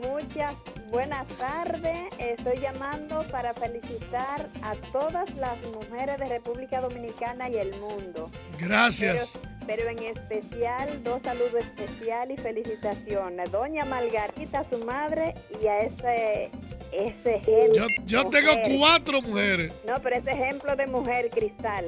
Muchas 0.01 0.55
buenas 0.89 1.27
tardes. 1.37 2.09
Estoy 2.17 2.59
llamando 2.59 3.23
para 3.31 3.53
felicitar 3.53 4.49
a 4.61 4.75
todas 4.91 5.29
las 5.37 5.57
mujeres 5.73 6.17
de 6.19 6.29
República 6.29 6.79
Dominicana 6.79 7.49
y 7.49 7.55
el 7.55 7.71
mundo. 7.79 8.31
Gracias 8.59 9.33
pero 9.39 9.52
en 9.69 10.03
especial 10.03 11.03
dos 11.03 11.21
saludos 11.23 11.63
especiales 11.63 12.39
y 12.39 12.41
felicitaciones. 12.41 13.51
Doña 13.51 13.85
Margarita, 13.85 14.65
su 14.69 14.77
madre, 14.79 15.33
y 15.61 15.67
a 15.67 15.79
ese, 15.79 16.51
ese 16.91 17.35
ejemplo. 17.35 17.87
Yo, 18.05 18.29
tengo 18.29 18.51
cuatro 18.77 19.21
mujeres. 19.21 19.71
No, 19.87 19.95
pero 20.01 20.17
ese 20.17 20.31
ejemplo 20.31 20.75
de 20.75 20.87
mujer, 20.87 21.29
Cristal. 21.29 21.85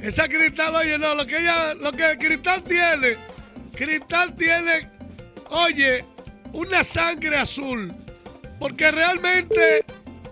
Esa 0.00 0.28
Cristal, 0.28 0.74
oye, 0.76 0.98
no, 0.98 1.14
lo 1.14 1.26
que 1.26 1.38
ella, 1.38 1.74
lo 1.74 1.92
que 1.92 2.16
Cristal 2.18 2.62
tiene, 2.62 3.16
Cristal 3.74 4.34
tiene, 4.34 4.88
oye, 5.50 6.04
una 6.52 6.84
sangre 6.84 7.36
azul. 7.38 7.92
Porque 8.58 8.90
realmente 8.90 9.84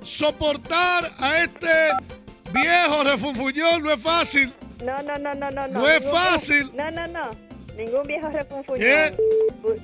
soportar 0.02 1.12
a 1.18 1.42
este 1.42 1.90
viejo 2.52 3.04
refunfuñón 3.04 3.82
no 3.82 3.92
es 3.92 4.00
fácil. 4.00 4.52
No, 4.82 5.02
no, 5.02 5.18
no, 5.18 5.34
no, 5.34 5.50
no. 5.50 5.68
No 5.68 5.88
es 5.88 6.04
fácil. 6.10 6.70
No, 6.74 6.90
no, 6.90 7.06
no. 7.06 7.30
Ningún 7.76 8.02
viejo 8.06 8.28
refunfuñón. 8.28 8.78
¿Qué? 8.78 9.16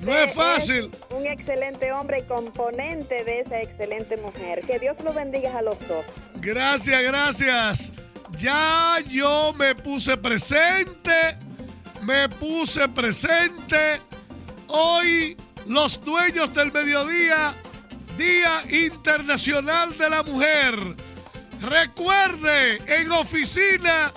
no 0.01 0.15
es 0.15 0.33
fácil. 0.33 0.91
un 1.13 1.27
excelente 1.27 1.91
hombre 1.91 2.19
y 2.19 2.23
componente 2.23 3.23
de 3.23 3.41
esa 3.41 3.59
excelente 3.59 4.17
mujer. 4.17 4.61
Que 4.65 4.79
Dios 4.79 4.95
lo 5.03 5.13
bendiga 5.13 5.57
a 5.57 5.61
los 5.61 5.77
dos. 5.87 6.05
Gracias, 6.35 7.03
gracias. 7.03 7.91
Ya 8.37 8.97
yo 9.09 9.53
me 9.57 9.75
puse 9.75 10.15
presente. 10.15 11.35
Me 12.03 12.29
puse 12.29 12.87
presente. 12.87 13.99
Hoy 14.67 15.35
los 15.67 16.03
dueños 16.03 16.53
del 16.53 16.71
mediodía, 16.71 17.53
Día 18.17 18.63
Internacional 18.69 19.97
de 19.97 20.09
la 20.09 20.23
Mujer. 20.23 20.75
Recuerde, 21.61 22.81
en 22.87 23.11
oficina 23.11 24.11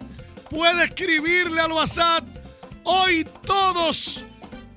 Puede 0.50 0.84
escribirle 0.84 1.62
al 1.62 1.72
WhatsApp. 1.72 2.26
Hoy 2.84 3.26
todos, 3.48 4.26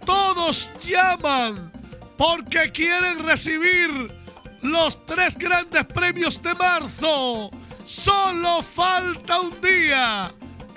todos 0.06 0.68
llaman 0.80 1.72
porque 2.16 2.70
quieren 2.70 3.18
recibir 3.24 4.14
los 4.62 5.04
tres 5.06 5.36
grandes 5.36 5.84
premios 5.86 6.40
de 6.40 6.54
marzo. 6.54 7.50
Solo 7.84 8.62
falta 8.62 9.40
un 9.40 9.60
día 9.60 10.30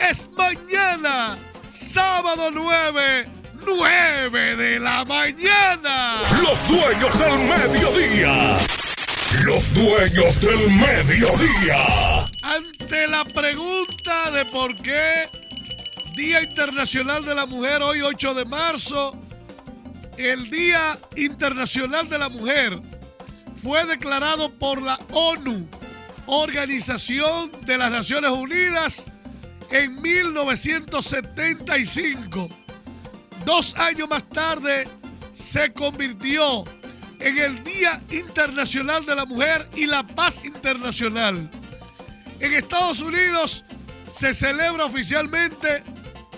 es 0.09 0.29
mañana, 0.31 1.37
sábado 1.69 2.49
9, 2.51 3.27
9 3.65 4.55
de 4.55 4.79
la 4.79 5.05
mañana. 5.05 6.21
Los 6.41 6.65
dueños 6.67 7.19
del 7.19 7.39
mediodía. 7.39 8.57
Los 9.45 9.73
dueños 9.73 10.39
del 10.39 10.69
mediodía. 10.71 12.25
Ante 12.43 13.07
la 13.07 13.23
pregunta 13.25 14.31
de 14.31 14.45
por 14.45 14.75
qué 14.75 15.29
Día 16.15 16.41
Internacional 16.41 17.23
de 17.25 17.35
la 17.35 17.45
Mujer, 17.45 17.81
hoy 17.81 18.01
8 18.01 18.33
de 18.33 18.45
marzo, 18.45 19.17
el 20.17 20.49
Día 20.49 20.97
Internacional 21.15 22.09
de 22.09 22.17
la 22.17 22.29
Mujer 22.29 22.79
fue 23.63 23.85
declarado 23.85 24.51
por 24.51 24.81
la 24.81 24.99
ONU, 25.11 25.67
Organización 26.25 27.51
de 27.65 27.77
las 27.77 27.91
Naciones 27.91 28.31
Unidas, 28.31 29.05
en 29.71 30.01
1975. 30.01 32.49
Dos 33.45 33.75
años 33.77 34.09
más 34.09 34.27
tarde 34.29 34.87
se 35.33 35.71
convirtió 35.73 36.63
en 37.19 37.37
el 37.37 37.63
Día 37.63 38.01
Internacional 38.11 39.05
de 39.05 39.15
la 39.15 39.25
Mujer 39.25 39.69
y 39.75 39.85
la 39.85 40.05
Paz 40.05 40.41
Internacional. 40.43 41.49
En 42.39 42.53
Estados 42.53 43.01
Unidos 43.01 43.63
se 44.11 44.33
celebra 44.33 44.85
oficialmente 44.85 45.83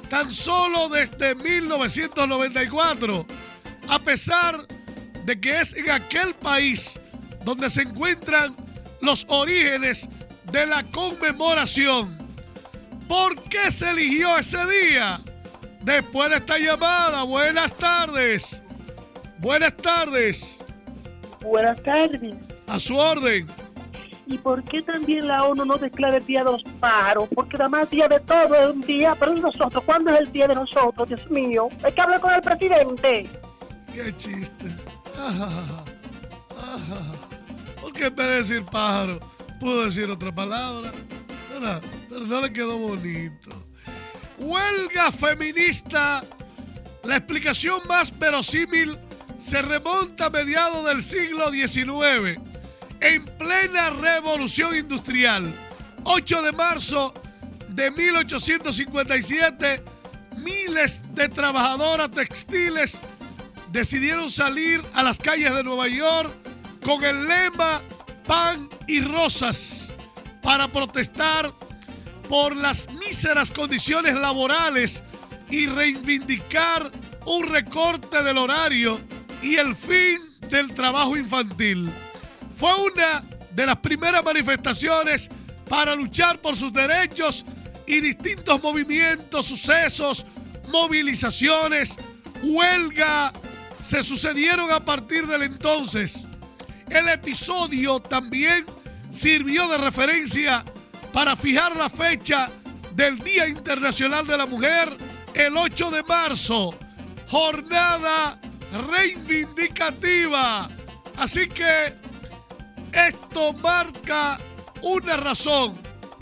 tan 0.10 0.32
solo 0.32 0.90
desde 0.90 1.36
1994, 1.36 3.26
a 3.88 4.00
pesar 4.00 4.68
de 5.26 5.40
que 5.40 5.60
es 5.60 5.74
en 5.74 5.90
aquel 5.90 6.34
país 6.36 7.00
donde 7.44 7.70
se 7.70 7.84
encuentran 7.84 8.56
los 9.02 9.26
orígenes 9.28 10.08
de 10.52 10.66
la 10.66 10.84
conmemoración. 10.84 12.23
¿Por 13.14 13.40
qué 13.44 13.70
se 13.70 13.92
eligió 13.92 14.40
ese 14.40 14.58
día? 14.66 15.20
Después 15.82 16.32
de 16.32 16.38
esta 16.38 16.58
llamada, 16.58 17.22
buenas 17.22 17.72
tardes. 17.78 18.64
Buenas 19.38 19.78
tardes. 19.78 20.58
Buenas 21.44 21.84
tardes. 21.84 22.34
A 22.66 22.80
su 22.80 22.96
orden. 22.96 23.46
¿Y 24.26 24.40
por 24.40 24.64
qué 24.64 24.82
también 24.82 25.28
la 25.28 25.44
ONU 25.44 25.64
no 25.64 25.78
declara 25.78 26.18
el 26.18 26.26
Día 26.26 26.44
de 26.44 26.54
los 26.54 26.64
Pájaros? 26.80 27.30
Porque 27.36 27.56
además 27.60 27.88
día 27.92 28.08
de 28.08 28.20
todo 28.20 28.56
es 28.56 28.68
un 28.70 28.82
día, 28.82 29.16
pero 29.20 29.38
¿y 29.38 29.42
nosotros? 29.42 29.84
¿Cuándo 29.86 30.12
es 30.12 30.22
el 30.22 30.32
día 30.32 30.48
de 30.48 30.56
nosotros? 30.56 31.08
Dios 31.08 31.30
mío, 31.30 31.70
hay 31.84 31.92
que 31.92 32.02
hablar 32.02 32.20
con 32.20 32.34
el 32.34 32.42
presidente. 32.42 33.30
Qué 33.94 34.18
chiste. 34.18 34.72
¿Por 37.80 37.94
qué 37.94 38.08
en 38.08 38.16
vez 38.16 38.28
de 38.28 38.36
decir 38.38 38.66
pájaro, 38.66 39.20
puedo 39.60 39.86
decir 39.86 40.10
otra 40.10 40.34
palabra? 40.34 40.92
Pero 42.10 42.26
no 42.26 42.42
le 42.42 42.52
quedó 42.52 42.78
bonito. 42.78 43.52
Huelga 44.38 45.12
feminista. 45.12 46.24
La 47.04 47.18
explicación 47.18 47.82
más 47.88 48.18
verosímil 48.18 48.98
se 49.40 49.62
remonta 49.62 50.28
a 50.28 50.30
mediados 50.30 50.86
del 50.86 51.04
siglo 51.04 51.52
XIX, 51.52 52.40
en 53.02 53.26
plena 53.38 53.90
revolución 53.90 54.76
industrial. 54.78 55.54
8 56.06 56.42
de 56.44 56.52
marzo 56.54 57.14
de 57.68 57.92
1857, 57.92 59.84
miles 60.38 61.02
de 61.14 61.28
trabajadoras 61.28 62.12
textiles 62.12 63.02
decidieron 63.74 64.30
salir 64.30 64.82
a 64.94 65.04
las 65.04 65.18
calles 65.18 65.54
de 65.54 65.64
Nueva 65.64 65.90
York 65.90 66.32
con 66.86 67.04
el 67.04 67.28
lema 67.28 67.82
pan 68.26 68.70
y 68.88 69.02
rosas 69.02 69.83
para 70.44 70.68
protestar 70.68 71.52
por 72.30 72.56
las 72.56 72.88
míseras 73.00 73.50
condiciones 73.50 74.16
laborales 74.16 75.02
y 75.50 75.66
reivindicar 75.66 76.92
un 77.26 77.48
recorte 77.48 78.22
del 78.22 78.38
horario 78.38 79.00
y 79.42 79.56
el 79.56 79.76
fin 79.76 80.20
del 80.50 80.74
trabajo 80.74 81.18
infantil. 81.18 81.92
Fue 82.58 82.74
una 82.76 83.24
de 83.52 83.66
las 83.66 83.78
primeras 83.78 84.24
manifestaciones 84.24 85.30
para 85.68 85.96
luchar 85.96 86.40
por 86.42 86.56
sus 86.56 86.72
derechos 86.74 87.46
y 87.88 88.00
distintos 88.02 88.62
movimientos, 88.62 89.46
sucesos, 89.46 90.26
movilizaciones, 90.70 91.96
huelga, 92.44 93.32
se 93.82 94.02
sucedieron 94.04 94.72
a 94.72 94.84
partir 94.84 95.28
del 95.28 95.44
entonces. 95.44 96.28
El 96.90 97.10
episodio 97.10 98.00
también 98.00 98.66
sirvió 99.14 99.70
de 99.70 99.78
referencia 99.78 100.66
para 101.14 101.36
fijar 101.36 101.78
la 101.78 101.90
fecha 101.90 102.50
del 102.96 103.20
Día 103.20 103.48
Internacional 103.48 104.28
de 104.28 104.38
la 104.38 104.46
Mujer 104.46 104.98
el 105.34 105.56
8 105.56 105.92
de 105.92 106.04
marzo, 106.04 106.76
jornada 107.28 108.40
reivindicativa. 108.90 110.70
Así 111.18 111.48
que 111.48 111.96
esto 112.92 113.54
marca 113.54 114.40
una 114.82 115.18
razón, 115.18 115.74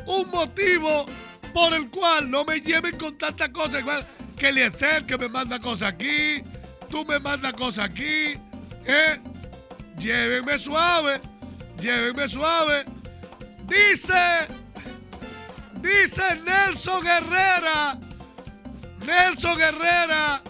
un 0.06 0.30
motivo 0.30 1.06
por 1.54 1.74
el 1.74 1.90
cual 1.90 2.30
no 2.30 2.46
me 2.46 2.62
lleven 2.62 2.98
con 2.98 3.18
tantas 3.18 3.50
cosas. 3.50 3.84
Que 4.38 4.52
le 4.52 4.66
hacer 4.66 5.06
que 5.06 5.18
me 5.20 5.30
manda 5.30 5.60
cosas 5.60 5.94
aquí, 5.94 6.42
tú 6.90 7.06
me 7.06 7.20
mandas 7.20 7.54
cosas 7.54 7.86
aquí. 7.86 8.40
¿eh? 8.86 9.20
Llévenme 10.00 10.58
suave, 10.58 11.22
llévenme 11.82 12.28
suave. 12.30 12.86
Dice, 13.66 14.48
dice 15.82 16.36
Nelson 16.46 17.06
Herrera, 17.06 17.98
Nelson 19.06 19.60
Herrera, 19.60 20.42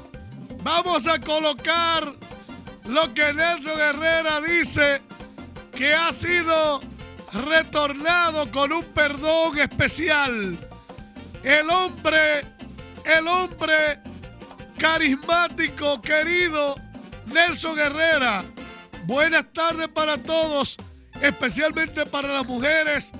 vamos 0.63 1.07
a 1.07 1.19
colocar 1.19 2.13
lo 2.85 3.13
que 3.13 3.33
Nelson 3.33 3.79
Herrera 3.79 4.41
dice 4.41 5.01
que 5.71 5.93
ha 5.93 6.11
sido 6.11 6.81
retornado 7.31 8.51
con 8.51 8.73
un 8.73 8.83
perdón 8.85 9.57
especial. 9.59 10.57
El 11.43 11.69
hombre, 11.69 12.41
el 13.05 13.27
hombre 13.27 13.99
carismático, 14.77 16.01
querido 16.01 16.75
Nelson 17.27 17.79
Herrera. 17.79 18.43
Buenas 19.05 19.45
tardes 19.53 19.87
para 19.87 20.17
todos, 20.17 20.77
especialmente 21.21 22.05
para 22.05 22.27
las 22.27 22.45
mujeres, 22.45 23.11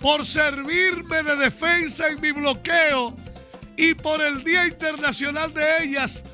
por 0.00 0.24
servirme 0.26 1.22
de 1.22 1.36
defensa 1.36 2.08
en 2.08 2.20
mi 2.20 2.32
bloqueo 2.32 3.14
y 3.76 3.94
por 3.94 4.20
el 4.20 4.44
Día 4.44 4.66
Internacional 4.66 5.52
de 5.54 5.84
ellas 5.84 6.24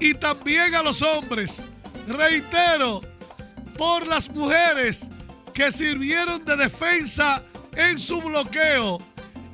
y 0.00 0.14
también 0.14 0.74
a 0.74 0.82
los 0.82 1.02
hombres. 1.02 1.62
Reitero, 2.08 3.00
por 3.76 4.06
las 4.06 4.28
mujeres 4.30 5.08
que 5.54 5.70
sirvieron 5.70 6.44
de 6.44 6.56
defensa 6.56 7.42
en 7.76 7.98
su 7.98 8.20
bloqueo 8.20 8.98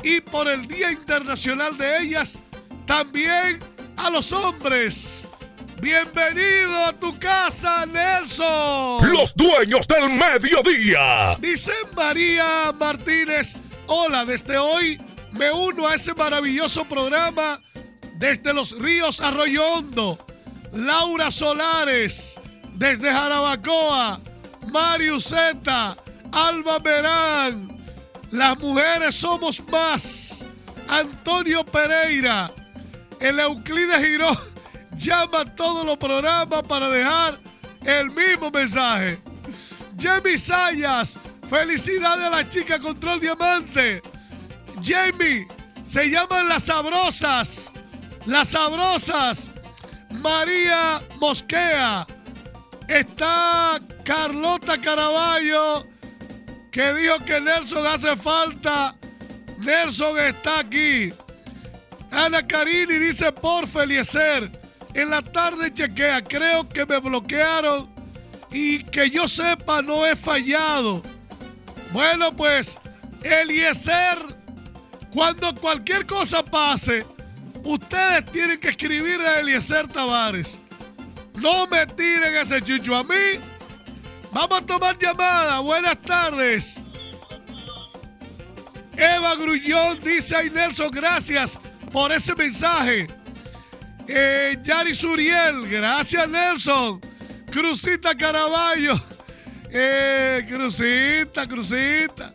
y 0.03 0.21
por 0.21 0.49
el 0.49 0.67
Día 0.67 0.93
Internacional 0.93 1.77
de 1.77 1.99
ellas, 1.99 2.41
también 2.87 3.59
a 3.97 4.11
los 4.11 4.33
hombres. 4.33 5.29
Bienvenido 5.81 6.87
a 6.87 6.93
tu 6.95 7.19
casa, 7.19 7.85
Nelson. 7.85 9.13
Los 9.13 9.35
dueños 9.35 9.87
del 9.87 10.09
mediodía. 10.09 11.37
Dice 11.39 11.73
María 11.95 12.73
Martínez, 12.79 13.55
hola, 13.87 14.25
desde 14.25 14.57
hoy 14.57 14.99
me 15.33 15.53
uno 15.53 15.87
a 15.87 15.95
ese 15.95 16.15
maravilloso 16.15 16.87
programa 16.87 17.61
desde 18.15 18.55
los 18.55 18.73
ríos 18.79 19.21
Arroyo 19.21 19.65
Hondo. 19.67 20.19
Laura 20.73 21.31
Solares, 21.31 22.41
desde 22.73 23.13
Jarabacoa. 23.13 24.21
Mario 24.73 25.21
Zeta, 25.21 25.95
Alba 26.33 26.79
Verán. 26.79 27.77
Las 28.31 28.59
mujeres 28.59 29.15
somos 29.15 29.63
más. 29.71 30.45
Antonio 30.89 31.65
Pereira, 31.67 32.51
el 33.21 33.41
Euclides 33.41 34.03
Girón 34.03 34.56
llama 34.97 35.41
a 35.41 35.45
todos 35.45 35.85
los 35.85 35.97
programas 35.97 36.63
para 36.63 36.89
dejar 36.89 37.39
el 37.85 38.11
mismo 38.11 38.51
mensaje. 38.51 39.21
Jamie 39.99 40.39
Sayas, 40.39 41.17
felicidades 41.49 42.27
a 42.27 42.31
la 42.31 42.49
chica 42.49 42.79
Control 42.79 43.21
Diamante. 43.21 44.03
Jamie, 44.83 45.47
se 45.87 46.11
llaman 46.11 46.49
las 46.49 46.65
sabrosas. 46.65 47.73
Las 48.27 48.49
sabrosas. 48.49 49.49
María 50.11 51.03
Mosquea. 51.19 52.07
Está 52.89 53.79
Carlota 54.05 54.81
Caraballo, 54.81 55.87
que 56.71 56.95
dijo 56.95 57.19
que 57.25 57.41
Nelson 57.41 57.87
hace 57.87 58.17
falta. 58.17 58.95
Nelson 59.59 60.19
está 60.19 60.61
aquí. 60.61 61.13
Ana 62.11 62.47
Carini 62.47 62.95
dice, 62.99 63.33
por 63.33 63.67
Feliecer, 63.67 64.51
en 64.97 65.11
la 65.11 65.21
tarde 65.21 65.71
chequea, 65.73 66.23
creo 66.25 66.67
que 66.67 66.87
me 66.87 66.99
bloquearon 66.99 67.87
y 68.51 68.83
que 68.85 69.11
yo 69.11 69.29
sepa 69.29 69.83
no 69.83 70.07
he 70.07 70.17
fallado. 70.17 71.03
Bueno, 71.93 72.35
pues, 72.35 72.79
Eliezer, 73.23 74.19
cuando 75.13 75.55
cualquier 75.55 76.07
cosa 76.07 76.43
pase, 76.43 77.05
ustedes 77.63 78.25
tienen 78.33 78.59
que 78.59 78.71
escribir 78.71 79.21
a 79.21 79.41
Eliezer 79.41 79.87
Tavares. 79.87 80.59
No 81.35 81.67
me 81.67 81.87
tiren 81.87 82.35
ese 82.35 82.63
chucho 82.63 82.97
a 82.97 83.05
mí. 83.05 83.39
Vamos 84.33 84.61
a 84.63 84.65
tomar 84.65 84.99
llamada. 84.99 85.59
Buenas 85.61 86.01
tardes. 86.01 86.81
Eva 88.97 89.35
Grullón 89.37 90.01
dice 90.03 90.37
a 90.37 90.43
Nelson, 90.43 90.91
gracias 90.91 91.61
por 91.93 92.13
ese 92.13 92.35
mensaje. 92.35 93.09
Eh, 94.09 94.57
Yari 94.63 94.95
Suriel, 94.95 95.69
gracias 95.69 96.29
Nelson. 96.29 97.01
Crucita 97.51 98.15
Caraballo. 98.15 98.95
Eh, 99.71 100.47
Crucita, 100.49 101.47
Crucita. 101.47 102.33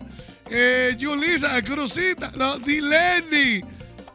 Eh, 0.49 0.95
Yulisa, 0.97 1.61
Crucita. 1.61 2.31
No, 2.35 2.57
Dileni. 2.59 3.63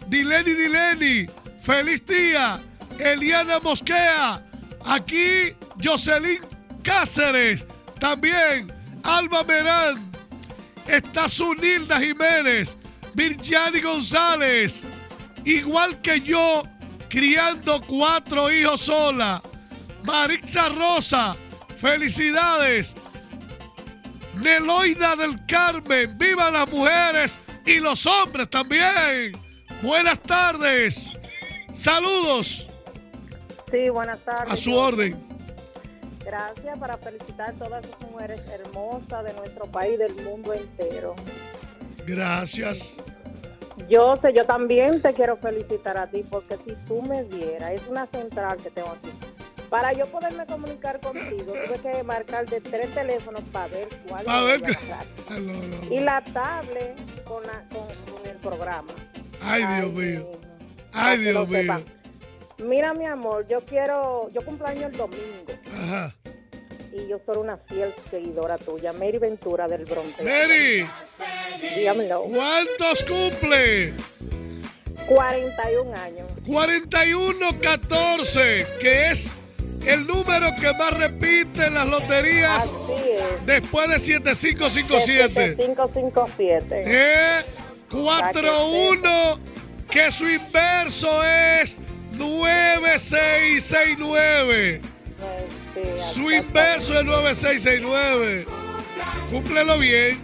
Dileni, 0.06 0.54
Dileni. 0.54 1.26
Feliz 1.62 2.04
día. 2.04 2.58
Eliana 2.98 3.58
Mosquea. 3.60 4.42
Aquí 4.84 5.54
Jocelyn 5.82 6.40
Cáceres. 6.82 7.66
También 7.98 8.70
Alba 9.02 9.44
Merán. 9.44 10.10
Está 10.86 11.28
Sunilda 11.28 11.98
Jiménez. 11.98 12.76
Virgiani 13.14 13.80
González. 13.80 14.84
Igual 15.44 16.00
que 16.02 16.20
yo, 16.20 16.64
criando 17.08 17.80
cuatro 17.82 18.50
hijos 18.50 18.82
sola. 18.82 19.42
Marixa 20.02 20.68
Rosa. 20.68 21.36
Felicidades. 21.78 22.94
Neloida 24.34 25.16
del 25.16 25.44
Carmen. 25.46 26.16
Viva 26.16 26.50
las 26.50 26.68
mujeres 26.70 27.38
y 27.64 27.78
los 27.80 28.06
hombres 28.06 28.48
también. 28.48 29.32
Buenas 29.82 30.20
tardes. 30.20 31.12
Saludos. 31.74 32.66
Sí, 33.70 33.88
buenas 33.90 34.20
tardes. 34.24 34.52
A 34.52 34.56
su 34.56 34.74
orden. 34.74 35.26
Gracias 36.24 36.78
para 36.78 36.96
felicitar 36.98 37.50
a 37.50 37.52
todas 37.52 37.84
esas 37.84 38.10
mujeres 38.10 38.42
hermosas 38.50 39.24
de 39.24 39.32
nuestro 39.34 39.64
país, 39.66 39.98
del 39.98 40.14
mundo 40.16 40.54
entero. 40.54 41.14
Gracias. 42.04 42.96
Yo 43.88 44.16
sé, 44.16 44.32
yo 44.32 44.44
también 44.44 45.00
te 45.00 45.12
quiero 45.12 45.36
felicitar 45.36 45.96
a 45.98 46.06
ti 46.08 46.24
porque 46.28 46.56
si 46.64 46.72
tú 46.86 47.02
me 47.02 47.22
vieras, 47.24 47.70
es 47.72 47.86
una 47.88 48.06
central 48.06 48.56
que 48.58 48.70
tengo 48.70 48.90
aquí. 48.90 49.10
Para 49.70 49.92
yo 49.92 50.06
poderme 50.06 50.46
comunicar 50.46 51.00
contigo, 51.00 51.52
tuve 51.66 51.78
que 51.80 52.02
marcar 52.02 52.46
de 52.48 52.60
tres 52.60 52.92
teléfonos 52.94 53.42
para 53.50 53.68
ver 53.68 53.88
cuál 54.08 54.24
A 54.28 54.42
ver. 54.44 54.62
No, 55.30 55.52
no. 55.52 55.94
Y 55.94 56.00
la 56.00 56.20
tablet 56.32 56.96
con, 57.24 57.42
la- 57.44 57.64
con, 57.68 57.86
con 58.14 58.26
el 58.30 58.36
programa. 58.38 58.88
Ay, 59.40 59.64
Dios 59.66 59.92
mío. 59.92 60.02
niño, 60.20 60.30
Ay, 60.92 61.18
Dios 61.18 61.48
sepan. 61.48 61.84
mío. 61.84 62.68
Mira, 62.68 62.94
mi 62.94 63.04
amor, 63.04 63.46
yo 63.48 63.58
quiero, 63.66 64.28
yo 64.30 64.40
cumpleaños 64.44 64.84
el 64.92 64.96
domingo 64.96 65.52
Ajá. 65.76 66.14
Y 66.96 67.06
yo 67.08 67.20
soy 67.26 67.36
una 67.38 67.56
fiel 67.58 67.92
seguidora 68.10 68.56
tuya, 68.58 68.92
Mary 68.92 69.18
Ventura 69.18 69.66
del 69.68 69.84
Bronte. 69.84 70.22
Mary, 70.22 70.86
Dígamelo. 71.76 72.22
¿cuántos 72.24 73.02
cumple? 73.04 73.92
41 75.06 75.94
años. 75.96 76.26
4114, 76.46 78.66
que 78.80 79.10
es 79.10 79.32
el 79.84 80.06
número 80.06 80.48
que 80.60 80.72
más 80.74 80.92
repite 80.94 81.66
en 81.66 81.74
las 81.74 81.86
loterías 81.86 82.64
Así 82.64 82.92
es. 83.10 83.44
después 83.46 83.88
de 83.88 83.98
7557. 84.00 85.56
557. 85.56 86.82
¿Eh? 86.86 87.44
4-1, 87.90 89.38
que 89.90 90.10
su 90.10 90.28
inverso 90.28 91.22
es 91.22 91.78
9669. 92.12 94.80
Su 96.14 96.30
inverso 96.30 96.98
es 96.98 97.04
9669. 97.04 98.46
Cúmplelo 99.30 99.78
bien. 99.78 100.18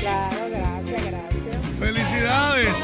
Claro, 0.00 0.36
gracias, 0.50 1.04
gracias. 1.10 1.66
Felicidades. 1.78 2.76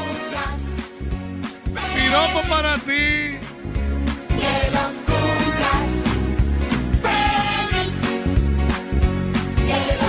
Piropo 1.95 2.41
para 2.49 2.77
ti. 2.77 3.37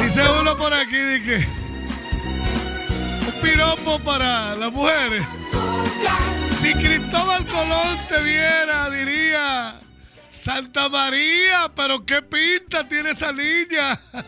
Dice 0.03 0.23
uno 0.41 0.57
por 0.57 0.75
aquí, 0.75 1.23
que 1.25 1.47
un 3.27 3.41
piropo 3.41 3.99
para 4.01 4.55
las 4.57 4.71
mujeres. 4.71 5.25
Si 6.61 6.75
Cristóbal 6.75 7.47
Colón 7.47 7.99
te 8.09 8.23
viera, 8.23 8.91
diría, 8.91 9.75
Santa 10.33 10.89
María, 10.89 11.71
pero 11.77 12.05
qué 12.07 12.23
pinta 12.23 12.89
tiene 12.89 13.11
esa 13.11 13.33
niña. 13.33 14.01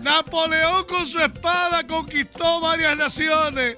Napoleón 0.00 0.84
con 0.84 1.06
su 1.06 1.18
espada 1.18 1.84
conquistó 1.86 2.60
varias 2.60 2.96
naciones. 2.96 3.76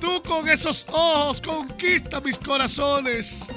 Tú 0.00 0.20
con 0.22 0.48
esos 0.48 0.84
ojos 0.90 1.40
conquista 1.40 2.20
mis 2.20 2.36
corazones. 2.36 3.54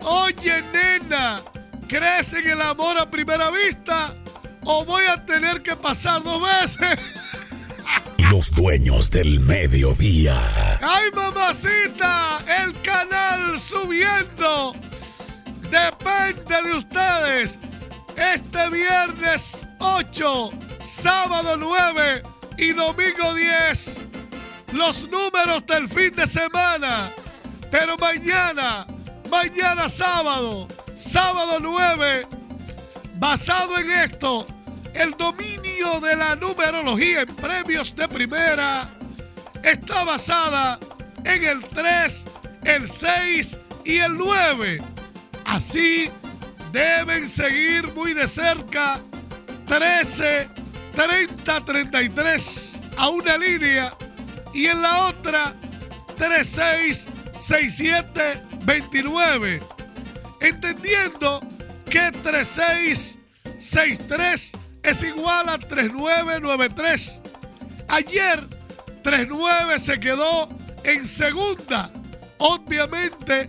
Oye, 0.00 0.62
nena, 0.72 1.40
¿crees 1.88 2.32
en 2.32 2.50
el 2.50 2.60
amor 2.60 2.98
a 2.98 3.08
primera 3.08 3.50
vista? 3.50 4.12
¿O 4.64 4.84
voy 4.84 5.04
a 5.06 5.24
tener 5.24 5.62
que 5.62 5.76
pasar 5.76 6.22
dos 6.24 6.42
veces? 6.42 6.98
Los 8.30 8.50
dueños 8.50 9.10
del 9.10 9.38
mediodía. 9.38 10.36
¡Ay, 10.82 11.10
mamacita! 11.14 12.40
El 12.64 12.80
canal 12.82 13.60
subiendo. 13.60 14.74
Depende 15.84 16.62
de 16.62 16.72
ustedes. 16.74 17.58
Este 18.16 18.70
viernes 18.70 19.68
8, 19.78 20.50
sábado 20.80 21.56
9 21.58 22.22
y 22.56 22.72
domingo 22.72 23.34
10. 23.34 24.00
Los 24.72 25.06
números 25.10 25.66
del 25.66 25.86
fin 25.86 26.16
de 26.16 26.26
semana. 26.26 27.10
Pero 27.70 27.98
mañana, 27.98 28.86
mañana 29.30 29.88
sábado, 29.90 30.66
sábado 30.94 31.58
9, 31.60 32.26
basado 33.16 33.76
en 33.76 33.90
esto, 33.90 34.46
el 34.94 35.10
dominio 35.12 36.00
de 36.00 36.16
la 36.16 36.36
numerología 36.36 37.20
en 37.20 37.36
premios 37.36 37.94
de 37.94 38.08
primera 38.08 38.88
está 39.62 40.04
basada 40.04 40.78
en 41.24 41.44
el 41.44 41.62
3, 41.66 42.24
el 42.64 42.88
6 42.88 43.58
y 43.84 43.98
el 43.98 44.16
9. 44.16 44.95
Así 45.46 46.10
deben 46.72 47.28
seguir 47.28 47.86
muy 47.94 48.12
de 48.12 48.26
cerca 48.26 49.00
13, 49.66 50.48
30, 50.94 51.64
33 51.64 52.80
a 52.96 53.08
una 53.08 53.36
línea 53.36 53.92
y 54.52 54.66
en 54.66 54.82
la 54.82 55.04
otra 55.04 55.54
36, 56.16 57.06
67, 57.38 58.42
29. 58.64 59.62
Entendiendo 60.40 61.40
que 61.88 62.10
36, 62.10 63.18
63 63.56 64.52
es 64.82 65.02
igual 65.04 65.48
a 65.48 65.58
3993. 65.58 67.20
Ayer 67.88 68.46
39 69.02 69.78
se 69.78 70.00
quedó 70.00 70.48
en 70.82 71.06
segunda. 71.06 71.90
Obviamente, 72.38 73.48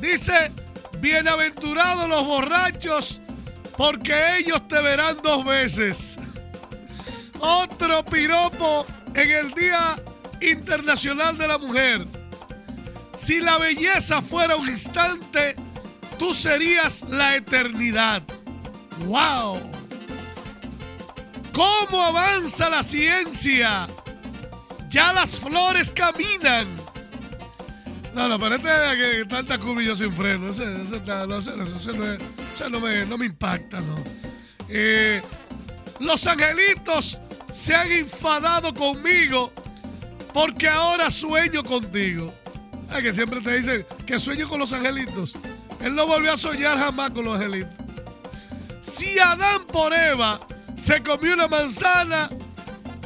dice, 0.00 0.52
bienaventurados 1.00 2.08
los 2.08 2.24
borrachos, 2.26 3.20
porque 3.76 4.38
ellos 4.38 4.66
te 4.68 4.80
verán 4.80 5.18
dos 5.22 5.44
veces. 5.44 6.18
Otro 7.40 8.04
piropo 8.04 8.84
en 9.14 9.30
el 9.30 9.52
Día 9.52 9.96
Internacional 10.40 11.36
de 11.38 11.48
la 11.48 11.58
Mujer. 11.58 12.06
Si 13.16 13.40
la 13.40 13.58
belleza 13.58 14.22
fuera 14.22 14.56
un 14.56 14.68
instante, 14.68 15.56
tú 16.18 16.32
serías 16.32 17.02
la 17.08 17.36
eternidad. 17.36 18.22
¡Wow! 19.06 19.58
¿Cómo 21.52 22.02
avanza 22.02 22.68
la 22.68 22.82
ciencia? 22.82 23.88
Ya 24.88 25.12
las 25.12 25.38
flores 25.40 25.90
caminan. 25.90 26.66
No, 28.14 28.28
no, 28.28 28.38
pero 28.38 28.56
este 28.56 28.68
que 28.68 29.24
tanta 29.28 29.58
cubillo 29.58 29.94
sin 29.94 30.12
freno. 30.12 30.50
Ese, 30.50 30.64
ese, 30.82 31.00
no 33.06 33.18
me 33.18 33.26
impacta, 33.26 33.80
¿no? 33.80 33.96
Eh, 34.68 35.22
los 36.00 36.26
angelitos 36.26 37.18
se 37.52 37.74
han 37.74 37.90
enfadado 37.92 38.74
conmigo 38.74 39.52
porque 40.32 40.68
ahora 40.68 41.10
sueño 41.10 41.62
contigo. 41.64 42.34
Ah, 42.90 43.02
que 43.02 43.12
siempre 43.12 43.40
te 43.40 43.56
dicen 43.56 43.86
que 44.06 44.18
sueño 44.18 44.48
con 44.48 44.58
los 44.60 44.72
angelitos. 44.72 45.34
Él 45.80 45.94
no 45.94 46.06
volvió 46.06 46.32
a 46.32 46.36
soñar 46.36 46.78
jamás 46.78 47.10
con 47.10 47.24
los 47.24 47.36
angelitos. 47.36 47.77
Si 48.88 49.18
Adán 49.18 49.64
por 49.70 49.92
Eva 49.92 50.40
se 50.76 51.02
comió 51.02 51.34
una 51.34 51.46
manzana, 51.46 52.28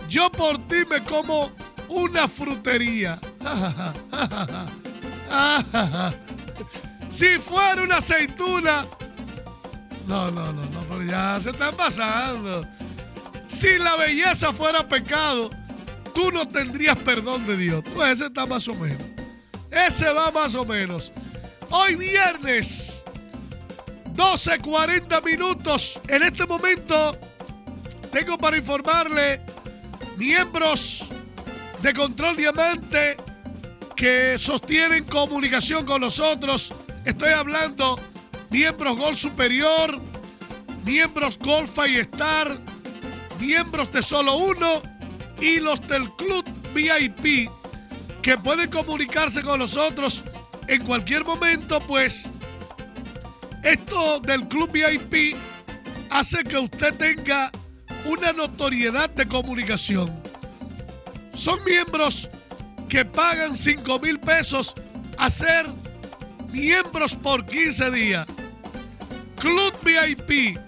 yo 0.09 0.30
por 0.30 0.57
ti 0.68 0.85
me 0.89 1.03
como 1.03 1.51
una 1.89 2.28
frutería. 2.28 3.18
si 7.11 7.39
fuera 7.39 7.83
una 7.83 7.97
aceituna. 7.97 8.87
No, 10.07 10.30
no, 10.30 10.53
no, 10.53 10.64
no, 10.66 10.80
pero 10.89 11.03
ya 11.03 11.41
se 11.43 11.51
están 11.51 11.76
pasando. 11.76 12.64
Si 13.49 13.78
la 13.78 13.97
belleza 13.97 14.53
fuera 14.53 14.89
pecado, 14.89 15.51
tú 16.14 16.30
no 16.30 16.47
tendrías 16.47 16.97
perdón 16.99 17.47
de 17.47 17.57
Dios. 17.57 17.83
Pues 17.95 18.12
ese 18.12 18.26
está 18.26 18.47
más 18.47 18.68
o 18.68 18.74
menos. 18.74 19.03
Ese 19.70 20.11
va 20.12 20.30
más 20.30 20.55
o 20.55 20.64
menos. 20.64 21.11
Hoy 21.70 21.97
viernes, 21.97 23.01
12.40 24.15 25.25
minutos. 25.25 26.01
En 26.09 26.23
este 26.23 26.47
momento 26.47 27.19
tengo 28.11 28.37
para 28.39 28.57
informarle 28.57 29.41
miembros 30.17 31.07
de 31.81 31.93
Control 31.93 32.37
Diamante 32.37 33.17
que 33.97 34.39
sostienen 34.39 35.05
comunicación 35.05 35.87
con 35.87 36.01
nosotros. 36.01 36.73
Estoy 37.05 37.33
hablando 37.33 37.99
miembros 38.51 38.97
Gol 38.97 39.17
Superior, 39.17 40.01
miembros 40.85 41.39
Golf 41.39 41.79
y 41.89 41.97
Star, 41.97 42.59
miembros 43.41 43.91
de 43.93 44.03
Solo 44.03 44.37
Uno 44.37 44.83
y 45.41 45.59
los 45.59 45.81
del 45.89 46.11
Club 46.11 46.45
VIP 46.75 47.51
que 48.23 48.39
pueden 48.39 48.71
comunicarse 48.71 49.43
con 49.43 49.59
nosotros 49.59 50.23
en 50.69 50.85
cualquier 50.85 51.25
momento, 51.25 51.81
pues 51.81 52.29
esto 53.63 54.21
del 54.21 54.47
Club 54.49 54.71
VIP 54.73 55.37
hace 56.11 56.43
que 56.45 56.59
usted 56.59 56.95
tenga 56.95 57.51
una 58.05 58.33
notoriedad 58.33 59.11
de 59.11 59.27
comunicación. 59.27 60.13
Son 61.35 61.63
miembros 61.65 62.29
que 62.89 63.05
pagan 63.05 63.57
5 63.57 64.01
mil 64.01 64.19
pesos 64.21 64.75
a 65.17 65.31
ser 65.31 65.67
miembros 66.51 67.17
por 67.17 67.47
15 67.47 67.91
días. 67.91 68.27
Club 69.39 69.73
VIP, 69.85 70.59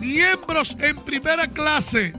miembros 0.00 0.76
en 0.80 0.96
primera 0.96 1.46
clase, 1.46 2.12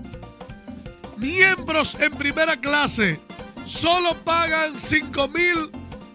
miembros 1.17 1.95
en 1.99 2.13
primera 2.13 2.55
clase, 2.55 3.19
solo 3.65 4.13
pagan 4.23 4.79
5 4.79 5.27
mil 5.29 5.71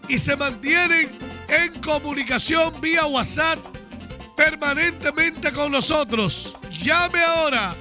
y 0.09 0.19
se 0.19 0.37
mantienen 0.37 1.30
en 1.51 1.81
comunicación 1.81 2.81
vía 2.81 3.05
WhatsApp 3.07 3.59
permanentemente 4.37 5.53
con 5.53 5.73
nosotros. 5.73 6.55
Llame 6.71 7.21
ahora 7.21 7.75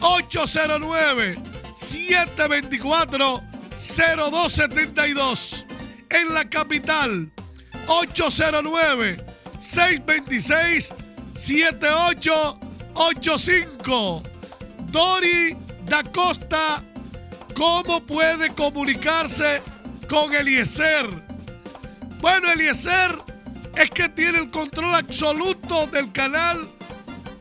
809 0.00 1.38
724 1.76 3.42
0272 3.74 5.64
en 6.10 6.34
la 6.34 6.46
capital 6.48 7.32
809 7.88 9.16
626 9.58 10.92
7885 11.34 14.22
Dori 14.90 15.56
da 15.84 16.04
Costa 16.04 16.84
¿Cómo 17.56 18.04
puede 18.04 18.50
comunicarse 18.50 19.62
con 20.08 20.34
Eliezer? 20.34 21.25
Bueno, 22.20 22.50
Eliezer 22.50 23.18
es 23.76 23.90
que 23.90 24.08
tiene 24.08 24.38
el 24.38 24.50
control 24.50 24.94
absoluto 24.94 25.86
del 25.88 26.10
canal 26.12 26.68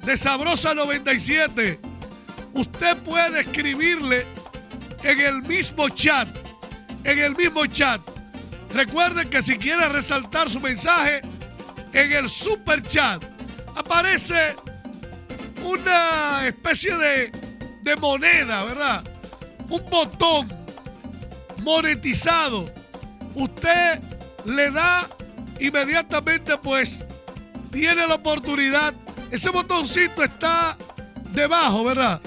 de 0.03 0.17
Sabrosa 0.17 0.73
97. 0.73 1.79
Usted 2.53 2.97
puede 2.97 3.41
escribirle 3.41 4.25
en 5.03 5.19
el 5.19 5.41
mismo 5.43 5.89
chat, 5.89 6.27
en 7.03 7.19
el 7.19 7.35
mismo 7.35 7.65
chat. 7.67 8.01
Recuerden 8.71 9.29
que 9.29 9.41
si 9.41 9.57
quiere 9.57 9.87
resaltar 9.87 10.49
su 10.49 10.59
mensaje, 10.59 11.21
en 11.93 12.11
el 12.11 12.29
super 12.29 12.83
chat 12.83 13.23
aparece 13.75 14.55
una 15.63 16.45
especie 16.45 16.95
de, 16.97 17.31
de 17.81 17.95
moneda, 17.95 18.63
¿verdad? 18.65 19.03
Un 19.69 19.89
botón 19.89 20.47
monetizado. 21.63 22.65
Usted 23.33 24.14
le 24.45 24.71
da 24.71 25.07
inmediatamente, 25.59 26.57
pues, 26.57 27.05
tiene 27.71 28.07
la 28.07 28.15
oportunidad. 28.15 28.93
Ese 29.31 29.49
botoncito 29.49 30.23
está 30.23 30.77
debajo, 31.31 31.83
¿verdad? 31.83 32.21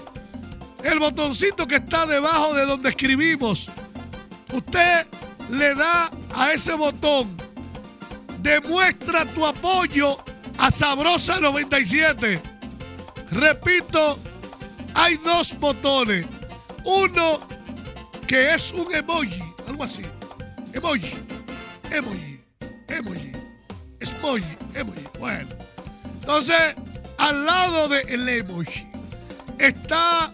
El 0.82 0.98
botoncito 0.98 1.66
que 1.66 1.76
está 1.76 2.06
debajo 2.06 2.54
de 2.54 2.66
donde 2.66 2.90
escribimos. 2.90 3.68
Usted 4.52 5.06
le 5.50 5.74
da 5.74 6.10
a 6.34 6.52
ese 6.52 6.74
botón. 6.74 7.36
Demuestra 8.40 9.24
tu 9.26 9.44
apoyo 9.44 10.16
a 10.58 10.70
Sabrosa 10.70 11.40
97. 11.40 12.40
Repito, 13.30 14.18
hay 14.94 15.16
dos 15.16 15.58
botones. 15.58 16.26
Uno 16.84 17.40
que 18.26 18.54
es 18.54 18.72
un 18.72 18.94
emoji, 18.94 19.42
algo 19.66 19.84
así. 19.84 20.02
Emoji, 20.72 21.14
emoji, 21.90 22.40
emoji, 22.88 23.32
emoji, 24.00 24.56
emoji. 24.74 25.04
Bueno, 25.18 25.48
entonces 26.12 26.74
al 27.18 27.46
lado 27.46 27.88
del 27.88 28.28
emoji 28.28 28.86
está 29.58 30.32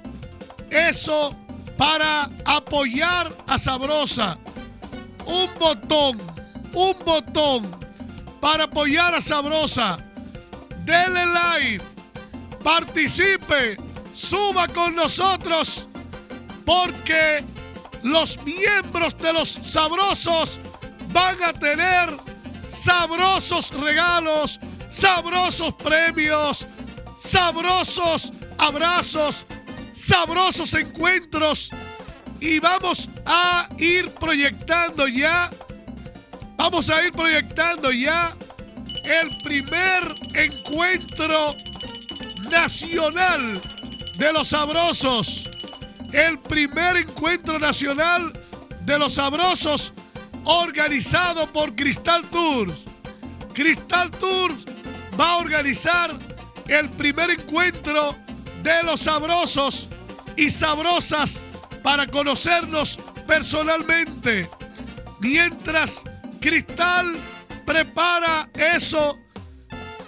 eso 0.71 1.37
para 1.77 2.29
apoyar 2.45 3.33
a 3.47 3.59
Sabrosa. 3.59 4.39
Un 5.27 5.49
botón, 5.59 6.21
un 6.75 6.95
botón 7.05 7.71
para 8.41 8.65
apoyar 8.65 9.15
a 9.15 9.21
Sabrosa. 9.21 9.97
Dele 10.85 11.25
like, 11.27 11.83
participe, 12.63 13.77
suba 14.13 14.69
con 14.69 14.95
nosotros, 14.95 15.89
porque 16.67 17.43
los 18.03 18.39
miembros 18.45 19.17
de 19.19 19.33
los 19.33 19.49
sabrosos 19.63 20.61
van 21.15 21.41
a 21.43 21.53
tener 21.53 22.11
sabrosos 22.69 23.71
regalos, 23.71 24.59
sabrosos 24.89 25.73
premios, 25.75 26.67
sabrosos 27.17 28.33
abrazos, 28.59 29.47
sabrosos 29.93 30.75
encuentros. 30.75 31.71
Y 32.41 32.59
vamos 32.59 33.09
a 33.25 33.69
ir 33.79 34.11
proyectando 34.11 35.07
ya, 35.07 35.51
vamos 36.57 36.91
a 36.91 37.05
ir 37.05 37.13
proyectando 37.13 37.93
ya 37.93 38.37
el 39.05 39.29
primer 39.43 40.15
encuentro 40.35 41.55
nacional 42.51 43.61
de 44.19 44.33
los 44.33 44.49
sabrosos, 44.49 45.49
el 46.13 46.39
primer 46.41 46.97
encuentro 46.97 47.59
nacional 47.59 48.33
de 48.81 48.99
los 48.99 49.15
sabrosos 49.15 49.93
organizado 50.45 51.47
por 51.53 51.75
Cristal 51.75 52.25
Tours. 52.31 52.75
Cristal 53.53 54.11
Tours 54.11 54.65
va 55.19 55.31
a 55.31 55.37
organizar 55.39 56.17
el 56.69 56.91
primer 56.91 57.31
encuentro 57.31 58.17
de 58.63 58.83
los 58.83 59.01
sabrosos 59.01 59.89
y 60.37 60.51
sabrosas 60.51 61.45
para 61.83 62.07
conocernos 62.07 62.99
personalmente. 63.27 64.49
Mientras 65.21 66.03
Cristal 66.41 67.17
prepara 67.65 68.49
eso 68.55 69.19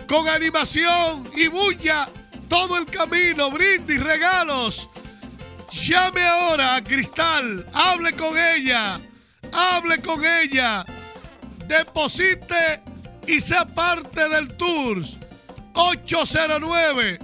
con 0.09 0.27
animación 0.29 1.29
y 1.37 1.49
bulla 1.49 2.09
todo 2.49 2.77
el 2.79 2.87
camino, 2.87 3.51
brindis, 3.51 4.03
regalos. 4.03 4.89
Llame 5.71 6.23
ahora 6.25 6.77
a 6.77 6.85
Cristal, 6.85 7.67
hable 7.73 8.13
con 8.13 8.37
ella, 8.39 8.99
hable 9.53 10.01
con 10.01 10.25
ella, 10.25 10.85
deposite 11.67 12.83
y 13.27 13.41
sea 13.41 13.67
parte 13.67 14.29
del 14.29 14.49
tour. 14.57 15.03
809 15.75 17.19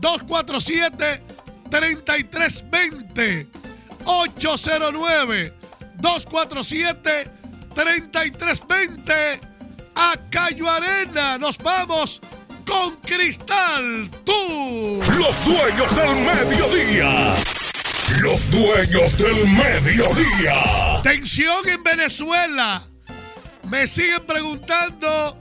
247 0.00 1.22
3320 1.70 3.48
809 4.04 5.52
247 5.96 7.30
3320 7.74 9.40
a 9.94 10.16
Cayo 10.30 10.70
Arena. 10.70 11.38
Nos 11.38 11.58
vamos 11.58 12.20
con 12.66 12.96
Cristal 12.96 14.10
Tú. 14.24 15.00
Los 15.18 15.44
dueños 15.44 15.96
del 15.96 16.16
mediodía. 16.16 17.34
Los 18.20 18.50
dueños 18.50 19.16
del 19.16 19.48
mediodía. 19.48 21.00
Tensión 21.02 21.68
en 21.68 21.82
Venezuela. 21.82 22.82
Me 23.64 23.86
siguen 23.86 24.24
preguntando. 24.26 25.40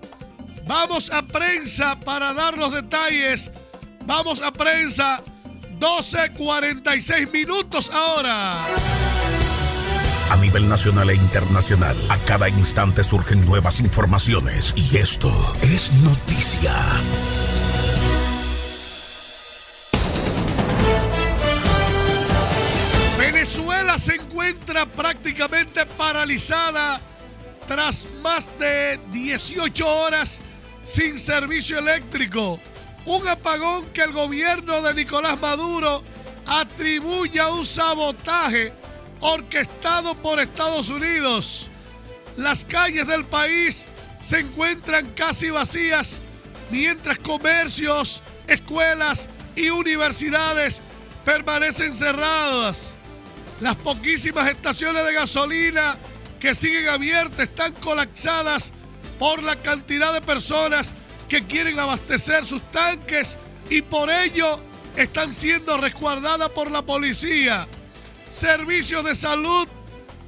Vamos 0.65 1.11
a 1.11 1.21
prensa 1.21 1.99
para 1.99 2.33
dar 2.33 2.57
los 2.57 2.73
detalles. 2.73 3.51
Vamos 4.05 4.41
a 4.41 4.51
prensa. 4.51 5.21
12.46 5.79 7.31
minutos 7.31 7.89
ahora. 7.91 8.65
A 10.29 10.37
nivel 10.37 10.67
nacional 10.67 11.09
e 11.11 11.15
internacional, 11.15 11.95
a 12.09 12.17
cada 12.17 12.49
instante 12.49 13.03
surgen 13.03 13.45
nuevas 13.45 13.79
informaciones 13.79 14.73
y 14.75 14.97
esto 14.97 15.29
es 15.61 15.91
noticia. 16.01 16.73
Venezuela 23.19 23.99
se 23.99 24.15
encuentra 24.15 24.87
prácticamente 24.87 25.85
paralizada 25.85 26.99
tras 27.67 28.07
más 28.23 28.49
de 28.59 28.99
18 29.11 29.87
horas 29.87 30.41
sin 30.85 31.19
servicio 31.19 31.77
eléctrico. 31.77 32.59
Un 33.05 33.27
apagón 33.27 33.85
que 33.93 34.01
el 34.01 34.11
gobierno 34.11 34.81
de 34.81 34.95
Nicolás 34.95 35.39
Maduro 35.39 36.03
atribuye 36.47 37.39
a 37.39 37.51
un 37.51 37.63
sabotaje 37.63 38.73
orquestado 39.19 40.15
por 40.15 40.39
Estados 40.39 40.89
Unidos. 40.89 41.69
Las 42.37 42.65
calles 42.65 43.07
del 43.07 43.25
país 43.25 43.85
se 44.21 44.39
encuentran 44.39 45.11
casi 45.11 45.49
vacías, 45.49 46.21
mientras 46.69 47.19
comercios, 47.19 48.23
escuelas 48.47 49.29
y 49.55 49.69
universidades 49.69 50.81
permanecen 51.23 51.93
cerradas. 51.93 52.97
Las 53.61 53.75
poquísimas 53.77 54.49
estaciones 54.49 55.05
de 55.05 55.13
gasolina 55.13 55.97
que 56.39 56.53
siguen 56.53 56.89
abiertas 56.89 57.39
están 57.39 57.73
colapsadas 57.73 58.73
por 59.17 59.41
la 59.41 59.55
cantidad 59.55 60.13
de 60.13 60.21
personas 60.21 60.93
que 61.29 61.45
quieren 61.45 61.79
abastecer 61.79 62.45
sus 62.45 62.61
tanques 62.71 63.37
y 63.69 63.81
por 63.81 64.11
ello 64.11 64.59
están 64.95 65.33
siendo 65.33 65.77
resguardadas 65.77 66.49
por 66.49 66.69
la 66.69 66.81
policía. 66.81 67.67
Servicios 68.35 69.01
de 69.05 69.15
salud 69.15 69.65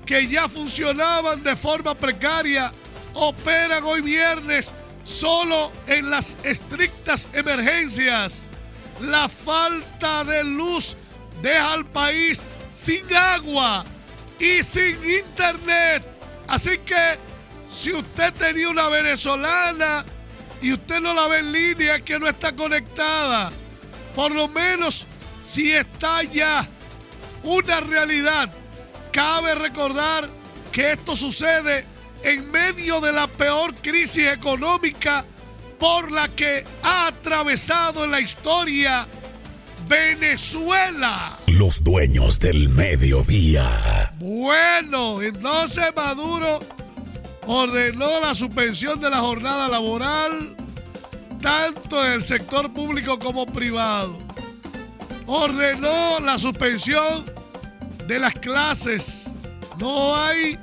que 0.06 0.28
ya 0.28 0.48
funcionaban 0.48 1.44
de 1.44 1.58
forma 1.58 1.94
precaria 1.94 2.72
operan 3.14 3.84
hoy 3.84 4.00
viernes 4.00 4.72
solo 5.04 5.74
en 5.88 6.10
las 6.10 6.38
estrictas 6.44 7.28
emergencias. 7.34 8.48
La 9.02 9.28
falta 9.28 10.24
de 10.24 10.46
luz 10.46 10.96
deja 11.42 11.74
al 11.74 11.86
país 11.86 12.44
sin 12.74 13.14
agua 13.14 13.84
y 14.40 14.64
sin 14.64 14.96
internet. 15.04 16.02
Así 16.48 16.78
que 16.78 17.20
si 17.70 17.92
usted 17.92 18.34
tenía 18.36 18.70
una 18.70 18.88
venezolana 18.88 20.06
y 20.62 20.72
usted 20.72 21.02
no 21.02 21.14
la 21.14 21.28
ve 21.28 21.40
en 21.40 21.52
línea, 21.52 22.00
que 22.00 22.18
no 22.18 22.30
está 22.30 22.56
conectada, 22.56 23.52
por 24.16 24.32
lo 24.32 24.48
menos 24.48 25.06
si 25.44 25.74
está 25.74 26.24
ya 26.24 26.70
una 27.48 27.80
realidad. 27.80 28.52
Cabe 29.12 29.56
recordar 29.56 30.30
que 30.72 30.92
esto 30.92 31.16
sucede 31.16 31.86
en 32.24 32.52
medio 32.52 33.00
de 33.00 33.14
la 33.14 33.28
peor 33.28 33.74
crisis 33.76 34.28
económica 34.28 35.26
por 35.80 36.12
la 36.12 36.28
que 36.30 36.66
ha 36.84 37.08
atravesado 37.08 38.04
en 38.04 38.12
la 38.12 38.20
historia 38.20 39.08
Venezuela. 39.88 41.40
Los 41.48 41.84
dueños 41.84 42.40
del 42.40 42.70
mediodía. 42.70 44.14
Bueno, 44.18 45.22
entonces 45.22 45.86
Maduro 45.96 46.60
ordenó 47.46 48.20
la 48.20 48.36
suspensión 48.36 49.00
de 49.00 49.10
la 49.10 49.20
jornada 49.20 49.70
laboral 49.70 50.56
tanto 51.42 52.06
en 52.06 52.14
el 52.14 52.24
sector 52.24 52.74
público 52.74 53.18
como 53.18 53.46
privado. 53.46 54.18
Ordenó 55.28 56.20
la 56.20 56.38
suspensión 56.38 57.37
de 58.08 58.20
las 58.20 58.34
clases. 58.36 59.30
No 59.80 60.16
hay 60.16 60.58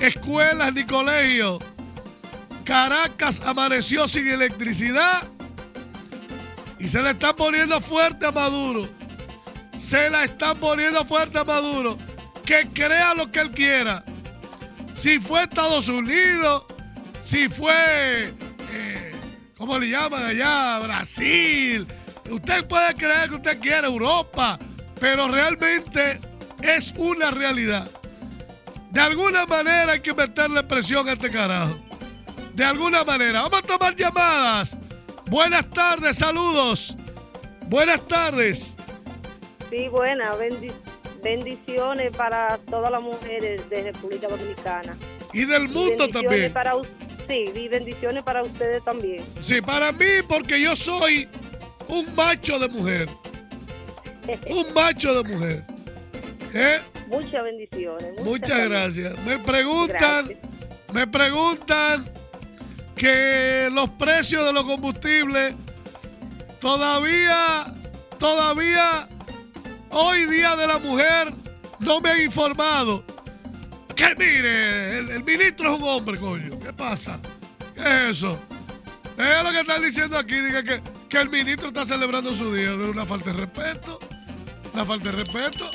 escuelas 0.00 0.74
ni 0.74 0.84
colegios. 0.84 1.58
Caracas 2.64 3.40
amaneció 3.46 4.06
sin 4.06 4.28
electricidad 4.28 5.22
y 6.78 6.88
se 6.88 7.02
le 7.02 7.10
está 7.10 7.34
poniendo 7.34 7.80
fuerte 7.80 8.26
a 8.26 8.32
Maduro. 8.32 8.88
Se 9.76 10.10
la 10.10 10.24
están 10.24 10.58
poniendo 10.58 11.04
fuerte 11.04 11.38
a 11.38 11.44
Maduro. 11.44 11.96
Que 12.44 12.68
crea 12.68 13.14
lo 13.14 13.30
que 13.30 13.40
él 13.40 13.50
quiera. 13.50 14.04
Si 14.94 15.20
fue 15.20 15.44
Estados 15.44 15.88
Unidos, 15.88 16.66
si 17.22 17.48
fue, 17.48 18.34
eh, 18.72 19.12
¿cómo 19.56 19.78
le 19.78 19.90
llaman 19.90 20.24
allá? 20.24 20.80
Brasil. 20.80 21.86
Usted 22.28 22.66
puede 22.66 22.94
creer 22.94 23.28
que 23.28 23.36
usted 23.36 23.60
quiere 23.60 23.86
Europa, 23.86 24.58
pero 24.98 25.28
realmente 25.28 26.18
es 26.62 26.92
una 26.96 27.30
realidad. 27.30 27.90
De 28.90 29.00
alguna 29.00 29.46
manera 29.46 29.92
hay 29.92 30.00
que 30.00 30.14
meterle 30.14 30.62
presión 30.62 31.08
a 31.08 31.12
este 31.12 31.30
carajo. 31.30 31.78
De 32.54 32.64
alguna 32.64 33.04
manera. 33.04 33.42
Vamos 33.42 33.60
a 33.60 33.66
tomar 33.66 33.94
llamadas. 33.94 34.76
Buenas 35.30 35.68
tardes, 35.70 36.16
saludos. 36.16 36.96
Buenas 37.66 38.04
tardes. 38.06 38.74
Sí, 39.70 39.88
buenas. 39.88 40.36
bendiciones 41.22 42.16
para 42.16 42.58
todas 42.70 42.90
las 42.90 43.02
mujeres 43.02 43.68
de 43.68 43.92
República 43.92 44.26
Dominicana. 44.28 44.96
Y 45.32 45.44
del 45.44 45.68
mundo 45.68 46.08
también. 46.08 46.52
Para, 46.52 46.72
sí, 47.28 47.44
y 47.54 47.68
bendiciones 47.68 48.22
para 48.22 48.42
ustedes 48.42 48.82
también. 48.82 49.22
Sí, 49.40 49.60
para 49.60 49.92
mí, 49.92 50.22
porque 50.26 50.60
yo 50.60 50.74
soy 50.74 51.28
un 51.88 52.14
macho 52.14 52.58
de 52.58 52.68
mujer. 52.68 53.08
un 54.48 54.74
macho 54.74 55.22
de 55.22 55.28
mujer. 55.34 55.64
¿Eh? 56.54 56.80
Muchas 57.08 57.42
bendiciones. 57.42 58.20
Muchas, 58.22 58.68
gracias. 58.68 59.18
Me 59.24 59.38
preguntan, 59.38 60.28
me 60.92 61.06
preguntan 61.06 62.04
que 62.96 63.68
los 63.72 63.90
precios 63.90 64.44
de 64.44 64.52
los 64.52 64.64
combustibles 64.64 65.54
todavía, 66.60 67.66
todavía, 68.18 69.08
hoy 69.90 70.26
día 70.26 70.56
de 70.56 70.66
la 70.66 70.78
mujer, 70.78 71.32
no 71.80 72.00
me 72.00 72.10
han 72.10 72.22
informado. 72.22 73.04
Que 73.94 74.14
mire, 74.14 74.98
el, 74.98 75.24
ministro 75.24 75.74
es 75.74 75.80
un 75.80 75.88
hombre, 75.88 76.18
coño. 76.18 76.58
¿Qué 76.60 76.72
pasa? 76.72 77.20
¿Qué 77.74 77.80
es 77.80 78.18
eso? 78.18 78.38
Es 79.16 79.44
lo 79.44 79.50
que 79.50 79.60
están 79.60 79.82
diciendo 79.82 80.16
aquí, 80.16 80.38
diga 80.38 80.62
que, 80.62 80.80
que 81.08 81.18
el 81.18 81.28
ministro 81.28 81.68
está 81.68 81.84
celebrando 81.84 82.34
su 82.34 82.54
día. 82.54 82.70
De 82.70 82.90
una 82.90 83.04
falta 83.04 83.32
de 83.32 83.40
respeto. 83.40 83.98
Una 84.72 84.84
falta 84.84 85.10
de 85.10 85.16
respeto. 85.16 85.68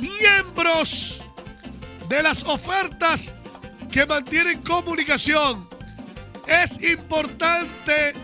Miembros 0.00 1.20
de 2.08 2.22
las 2.22 2.42
ofertas 2.44 3.32
que 3.92 4.06
mantienen 4.06 4.62
comunicación 4.62 5.68
es 6.46 6.82
importante 6.82 8.14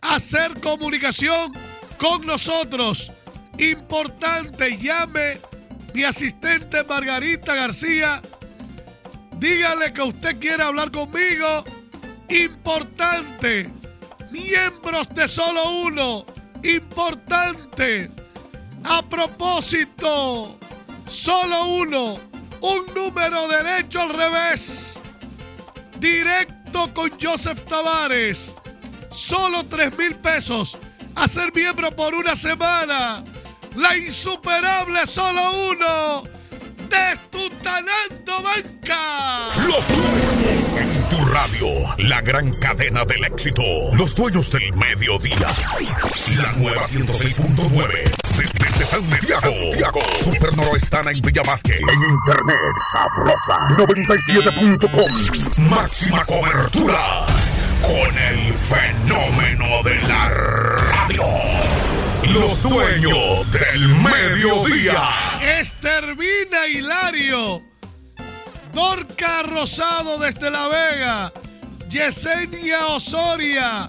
hacer 0.00 0.60
comunicación 0.60 1.52
con 1.98 2.24
nosotros. 2.26 3.12
Importante, 3.58 4.76
llame 4.78 5.38
mi 5.94 6.04
asistente 6.04 6.84
Margarita 6.84 7.54
García. 7.54 8.22
Dígale 9.38 9.92
que 9.92 10.02
usted 10.02 10.38
quiere 10.38 10.62
hablar 10.62 10.90
conmigo. 10.90 11.64
Importante. 12.28 13.70
Miembros 14.30 15.08
de 15.14 15.28
solo 15.28 15.70
uno. 15.70 16.24
Importante. 16.62 18.10
A 18.84 19.02
propósito, 19.02 20.58
solo 21.08 21.66
uno. 21.66 22.18
Un 22.60 22.86
número 22.94 23.48
derecho 23.48 24.00
al 24.00 24.10
revés. 24.10 25.00
Directo 25.98 26.92
con 26.94 27.10
Joseph 27.20 27.62
Tavares. 27.68 28.54
Solo 29.10 29.64
3 29.64 29.96
mil 29.98 30.16
pesos. 30.16 30.78
a 31.14 31.26
ser 31.26 31.52
miembro 31.54 31.90
por 31.90 32.14
una 32.14 32.36
semana. 32.36 33.24
La 33.74 33.96
insuperable 33.96 35.06
solo 35.06 35.70
uno. 35.70 36.22
Destutanando 36.88 38.42
Banca. 38.42 39.54
Los 39.66 39.86
dueños 39.88 40.80
en 40.80 41.08
tu 41.08 41.24
radio, 41.26 41.68
la 41.98 42.20
gran 42.20 42.50
cadena 42.54 43.04
del 43.04 43.24
éxito. 43.24 43.62
Los 43.94 44.14
dueños 44.14 44.50
del 44.50 44.72
mediodía. 44.74 45.48
La 46.36 46.52
nueva 46.52 46.86
106.9. 46.86 48.10
Desde, 48.36 48.64
desde 48.64 48.86
Santiago. 48.86 49.40
Santiago. 49.40 50.00
Super 50.22 50.56
Noroestana 50.56 51.10
en 51.10 51.20
Villa 51.22 51.42
Vázquez. 51.42 51.80
En 51.80 52.10
internet, 52.10 52.58
sabrosa. 52.92 53.68
97.com. 53.76 55.68
Máxima 55.70 56.24
cobertura. 56.24 57.26
Con 57.82 58.18
el 58.18 58.52
fenómeno 58.54 59.82
de 59.82 60.00
la 60.08 60.28
radio. 60.28 61.45
Los 62.32 62.62
dueños 62.62 63.50
del 63.50 63.88
mediodía. 63.96 65.10
Estervina 65.40 66.66
Hilario. 66.68 67.62
Dorca 68.72 69.42
Rosado 69.42 70.18
desde 70.18 70.50
La 70.50 70.68
Vega. 70.68 71.32
Yesenia 71.88 72.86
Osoria. 72.86 73.88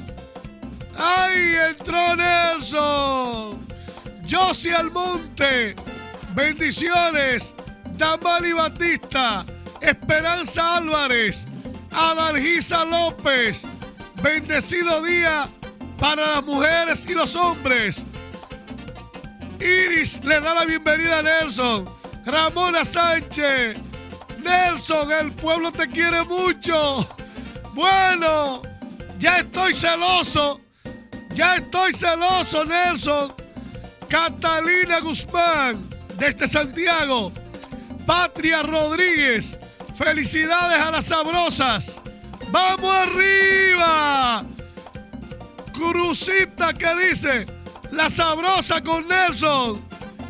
¡Ay, 0.97 1.55
entró 1.69 2.15
Nelson! 2.15 3.67
Josie 4.29 4.73
Almonte. 4.75 5.75
Bendiciones. 6.33 7.53
Damali 7.97 8.53
Batista. 8.53 9.45
Esperanza 9.81 10.77
Álvarez. 10.77 11.45
Adalgisa 11.91 12.85
López. 12.85 13.63
Bendecido 14.21 15.01
día 15.01 15.47
para 15.97 16.35
las 16.35 16.45
mujeres 16.45 17.05
y 17.09 17.13
los 17.13 17.35
hombres. 17.35 18.03
Iris 19.59 20.23
le 20.23 20.39
da 20.39 20.53
la 20.53 20.65
bienvenida 20.65 21.19
a 21.19 21.21
Nelson. 21.21 21.89
Ramona 22.25 22.85
Sánchez. 22.85 23.77
Nelson, 24.43 25.11
el 25.11 25.31
pueblo 25.33 25.71
te 25.71 25.87
quiere 25.87 26.23
mucho. 26.23 27.07
Bueno, 27.73 28.61
ya 29.19 29.39
estoy 29.39 29.73
celoso. 29.73 30.61
Ya 31.33 31.55
estoy 31.55 31.93
celoso, 31.93 32.65
Nelson. 32.65 33.33
Catalina 34.07 34.99
Guzmán, 34.99 35.87
desde 36.15 36.47
Santiago. 36.47 37.31
Patria 38.05 38.63
Rodríguez. 38.63 39.59
Felicidades 39.95 40.79
a 40.79 40.91
las 40.91 41.05
sabrosas. 41.05 42.01
¡Vamos 42.51 42.93
arriba! 42.93 44.45
Crucita 45.73 46.73
que 46.73 47.09
dice, 47.09 47.45
la 47.91 48.09
sabrosa 48.09 48.81
con 48.81 49.07
Nelson. 49.07 49.81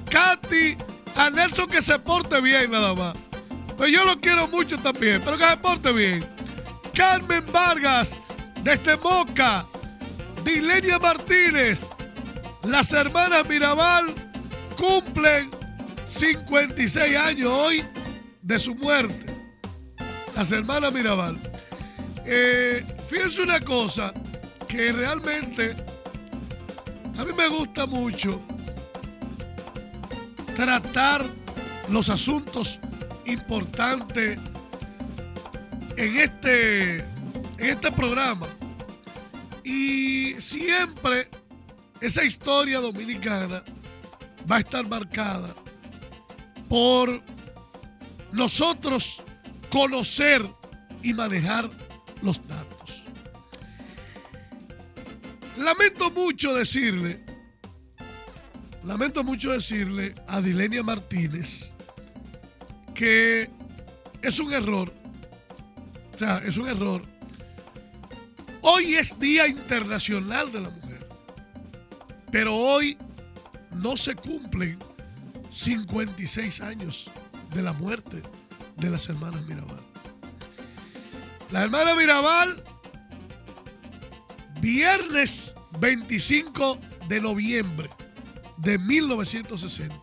Katy, 0.09 0.77
a 1.15 1.29
Nelson 1.29 1.69
que 1.69 1.81
se 1.81 1.99
porte 1.99 2.39
bien 2.41 2.71
nada 2.71 2.93
más. 2.93 3.15
Pues 3.77 3.91
yo 3.91 4.03
lo 4.05 4.19
quiero 4.19 4.47
mucho 4.47 4.77
también, 4.79 5.21
pero 5.23 5.37
que 5.37 5.47
se 5.47 5.57
porte 5.57 5.91
bien. 5.91 6.25
Carmen 6.93 7.43
Vargas, 7.51 8.17
desde 8.63 8.97
Moca. 8.97 9.65
Dilenia 10.43 10.97
Martínez. 10.97 11.79
Las 12.63 12.91
hermanas 12.91 13.47
Mirabal 13.47 14.13
cumplen 14.77 15.49
56 16.05 17.17
años 17.17 17.51
hoy 17.51 17.83
de 18.41 18.57
su 18.57 18.73
muerte. 18.75 19.35
Las 20.35 20.51
hermanas 20.51 20.93
Mirabal. 20.93 21.37
Eh, 22.25 22.85
fíjense 23.09 23.41
una 23.41 23.59
cosa 23.59 24.13
que 24.67 24.91
realmente 24.91 25.75
a 27.17 27.25
mí 27.25 27.31
me 27.35 27.47
gusta 27.47 27.85
mucho 27.85 28.41
tratar 30.55 31.25
los 31.89 32.09
asuntos 32.09 32.79
importantes 33.25 34.39
en 35.95 36.17
este, 36.17 36.97
en 36.97 37.69
este 37.69 37.91
programa. 37.91 38.47
Y 39.63 40.35
siempre 40.39 41.29
esa 42.01 42.23
historia 42.23 42.79
dominicana 42.79 43.63
va 44.49 44.57
a 44.57 44.59
estar 44.59 44.87
marcada 44.87 45.53
por 46.69 47.21
nosotros 48.31 49.21
conocer 49.69 50.47
y 51.03 51.13
manejar 51.13 51.69
los 52.21 52.45
datos. 52.47 52.76
Lamento 55.57 56.11
mucho 56.11 56.53
decirle, 56.53 57.23
lamento 58.83 59.23
mucho 59.23 59.51
decirle 59.51 60.13
a 60.27 60.39
Dilenia 60.39 60.83
Martínez 60.83 61.71
que 62.93 63.49
es 64.21 64.39
un 64.39 64.53
error, 64.53 64.93
o 66.13 66.17
sea, 66.17 66.37
es 66.39 66.57
un 66.57 66.67
error. 66.67 67.01
Hoy 68.61 68.95
es 68.95 69.17
Día 69.19 69.47
Internacional 69.47 70.51
de 70.51 70.61
la 70.61 70.69
Mujer, 70.69 71.07
pero 72.31 72.55
hoy 72.55 72.97
no 73.71 73.97
se 73.97 74.15
cumplen 74.15 74.77
56 75.49 76.61
años 76.61 77.09
de 77.53 77.61
la 77.61 77.73
muerte 77.73 78.21
de 78.75 78.89
las 78.89 79.09
hermanas 79.09 79.43
Mirabal. 79.47 79.81
La 81.51 81.63
hermana 81.63 81.95
Mirabal, 81.95 82.63
viernes 84.59 85.53
25 85.79 86.79
de 87.07 87.21
noviembre 87.21 87.89
de 88.57 88.77
1960. 88.77 89.95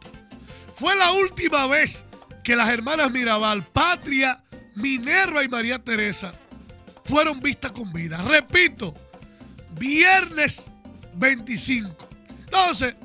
Fue 0.74 0.94
la 0.96 1.12
última 1.12 1.66
vez 1.66 2.04
que 2.42 2.56
las 2.56 2.68
hermanas 2.68 3.10
Mirabal, 3.10 3.64
Patria, 3.64 4.42
Minerva 4.74 5.44
y 5.44 5.48
María 5.48 5.78
Teresa 5.78 6.32
fueron 7.04 7.40
vistas 7.40 7.72
con 7.72 7.92
vida. 7.92 8.22
Repito, 8.22 8.94
viernes 9.78 10.70
25. 11.14 12.08
Entonces, 12.44 12.96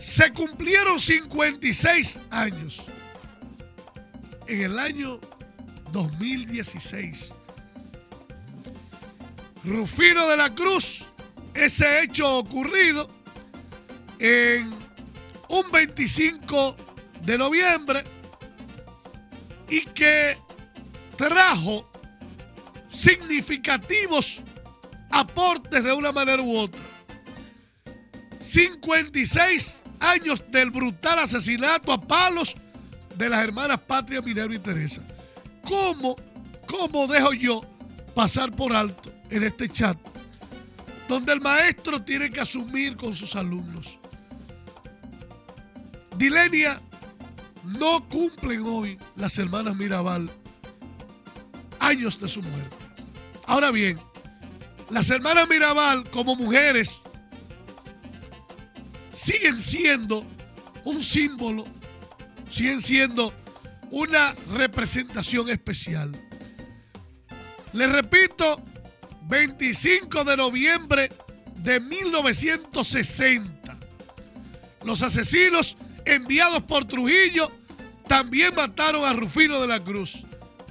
se 0.00 0.30
cumplieron 0.32 0.98
56 0.98 2.20
años 2.30 2.84
en 4.46 4.62
el 4.62 4.78
año 4.78 5.20
2016. 5.92 7.32
Rufino 9.64 10.26
de 10.28 10.36
la 10.36 10.54
Cruz, 10.54 11.06
ese 11.54 12.02
hecho 12.02 12.38
ocurrido 12.38 13.10
en 14.18 14.70
un 15.48 15.70
25 15.72 16.76
de 17.22 17.38
noviembre 17.38 18.04
y 19.68 19.80
que 19.86 20.38
trajo 21.16 21.90
significativos 22.88 24.40
aportes 25.10 25.82
de 25.82 25.92
una 25.92 26.12
manera 26.12 26.42
u 26.42 26.56
otra. 26.56 26.80
56 28.38 29.82
años 30.00 30.44
del 30.50 30.70
brutal 30.70 31.18
asesinato 31.18 31.92
a 31.92 32.00
palos 32.00 32.54
de 33.16 33.28
las 33.28 33.42
hermanas 33.42 33.80
Patria, 33.80 34.22
Minerva 34.22 34.54
y 34.54 34.58
Teresa. 34.58 35.02
¿Cómo, 35.64 36.16
cómo 36.66 37.06
dejo 37.08 37.32
yo 37.32 37.60
pasar 38.14 38.54
por 38.54 38.74
alto 38.74 39.17
en 39.30 39.42
este 39.42 39.68
chat? 39.68 39.96
Donde 41.08 41.32
el 41.32 41.40
maestro 41.40 42.02
tiene 42.02 42.30
que 42.30 42.40
asumir 42.40 42.96
con 42.96 43.14
sus 43.14 43.34
alumnos. 43.34 43.98
Dilenia, 46.16 46.80
no 47.64 48.06
cumplen 48.08 48.62
hoy 48.62 48.98
las 49.16 49.38
hermanas 49.38 49.76
Mirabal 49.76 50.30
años 51.78 52.18
de 52.20 52.28
su 52.28 52.42
muerte. 52.42 52.76
Ahora 53.46 53.70
bien, 53.70 53.98
las 54.90 55.08
hermanas 55.10 55.48
Mirabal 55.48 56.08
como 56.10 56.34
mujeres 56.34 57.00
siguen 59.12 59.58
siendo 59.58 60.24
un 60.84 61.02
símbolo, 61.02 61.66
siguen 62.48 62.80
siendo 62.80 63.32
una 63.90 64.34
representación 64.52 65.48
especial. 65.50 66.12
Les 67.72 67.90
repito, 67.90 68.62
25 69.28 70.24
de 70.24 70.36
noviembre 70.36 71.12
de 71.56 71.78
1960. 71.80 73.78
Los 74.84 75.02
asesinos 75.02 75.76
enviados 76.04 76.62
por 76.62 76.86
Trujillo 76.86 77.52
también 78.06 78.54
mataron 78.54 79.04
a 79.04 79.12
Rufino 79.12 79.60
de 79.60 79.66
la 79.66 79.84
Cruz, 79.84 80.24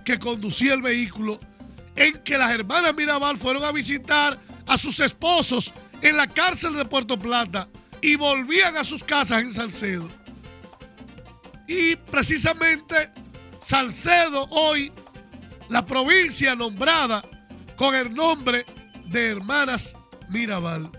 que 0.03 0.17
conducía 0.17 0.73
el 0.73 0.81
vehículo 0.81 1.37
en 1.95 2.13
que 2.23 2.37
las 2.37 2.51
hermanas 2.51 2.95
Mirabal 2.95 3.37
fueron 3.37 3.63
a 3.63 3.71
visitar 3.71 4.39
a 4.65 4.77
sus 4.77 4.99
esposos 4.99 5.71
en 6.01 6.17
la 6.17 6.27
cárcel 6.27 6.73
de 6.73 6.85
Puerto 6.85 7.17
Plata 7.17 7.69
y 8.01 8.15
volvían 8.15 8.75
a 8.75 8.83
sus 8.83 9.03
casas 9.03 9.43
en 9.43 9.53
Salcedo. 9.53 10.09
Y 11.67 11.95
precisamente 11.95 13.11
Salcedo 13.61 14.47
hoy, 14.49 14.91
la 15.69 15.85
provincia 15.85 16.55
nombrada 16.55 17.21
con 17.77 17.95
el 17.95 18.13
nombre 18.13 18.65
de 19.05 19.29
Hermanas 19.29 19.95
Mirabal. 20.29 20.91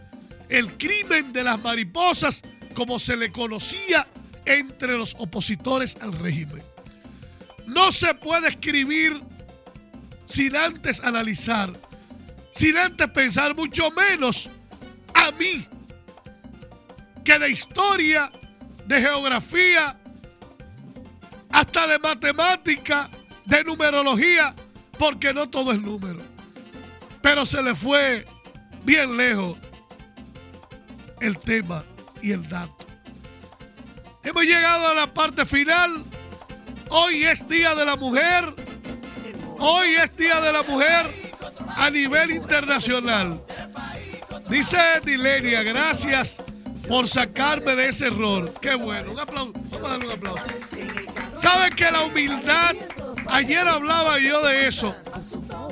el 0.48 0.78
crimen 0.78 1.30
de 1.34 1.44
las 1.44 1.60
mariposas, 1.60 2.42
como 2.74 2.98
se 2.98 3.18
le 3.18 3.30
conocía 3.30 4.06
entre 4.46 4.96
los 4.96 5.14
opositores 5.18 5.98
al 6.00 6.14
régimen. 6.14 6.62
No 7.66 7.92
se 7.92 8.14
puede 8.14 8.48
escribir 8.48 9.20
sin 10.24 10.56
antes 10.56 11.00
analizar, 11.00 11.78
sin 12.52 12.78
antes 12.78 13.08
pensar, 13.08 13.54
mucho 13.54 13.90
menos 13.90 14.48
a 15.12 15.30
mí, 15.32 15.66
que 17.24 17.38
de 17.38 17.50
historia, 17.50 18.30
de 18.86 19.02
geografía, 19.02 20.00
hasta 21.50 21.86
de 21.88 21.98
matemática, 21.98 23.10
de 23.44 23.64
numerología, 23.64 24.54
porque 24.98 25.34
no 25.34 25.46
todo 25.50 25.72
es 25.72 25.82
número. 25.82 26.37
Pero 27.22 27.44
se 27.44 27.62
le 27.62 27.74
fue 27.74 28.26
bien 28.84 29.16
lejos 29.16 29.58
el 31.20 31.38
tema 31.38 31.84
y 32.22 32.32
el 32.32 32.48
dato. 32.48 32.86
Hemos 34.24 34.44
llegado 34.44 34.88
a 34.88 34.94
la 34.94 35.12
parte 35.12 35.46
final. 35.46 36.02
Hoy 36.90 37.24
es 37.24 37.46
Día 37.48 37.74
de 37.74 37.84
la 37.84 37.96
Mujer. 37.96 38.54
Hoy 39.58 39.96
es 39.96 40.16
Día 40.16 40.40
de 40.40 40.52
la 40.52 40.62
Mujer 40.62 41.06
a 41.76 41.90
nivel 41.90 42.30
internacional. 42.30 43.42
Dice 44.48 44.78
Dileria, 45.04 45.62
gracias 45.62 46.38
por 46.88 47.06
sacarme 47.08 47.76
de 47.76 47.88
ese 47.88 48.06
error. 48.06 48.52
Qué 48.60 48.74
bueno. 48.74 49.12
Un 49.12 49.20
aplauso. 49.20 49.52
Vamos 49.70 49.84
a 49.84 49.88
darle 49.88 50.06
un 50.06 50.12
aplauso. 50.12 50.44
¿Saben 51.36 51.74
que 51.74 51.90
la 51.90 52.02
humildad, 52.02 52.74
ayer 53.28 53.66
hablaba 53.68 54.18
yo 54.18 54.44
de 54.44 54.66
eso, 54.66 54.94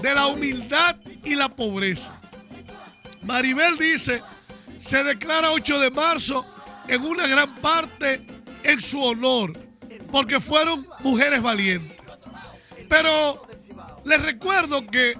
de 0.02 0.14
la 0.14 0.26
humildad 0.26 0.96
y 1.26 1.34
la 1.34 1.48
pobreza? 1.48 2.18
Maribel 3.22 3.76
dice, 3.76 4.22
se 4.78 5.02
declara 5.02 5.50
8 5.50 5.80
de 5.80 5.90
marzo 5.90 6.46
en 6.86 7.02
una 7.02 7.26
gran 7.26 7.54
parte 7.56 8.24
en 8.62 8.80
su 8.80 9.02
honor, 9.02 9.52
porque 10.10 10.40
fueron 10.40 10.86
mujeres 11.00 11.42
valientes. 11.42 11.96
Pero 12.88 13.46
les 14.04 14.22
recuerdo 14.22 14.86
que 14.86 15.18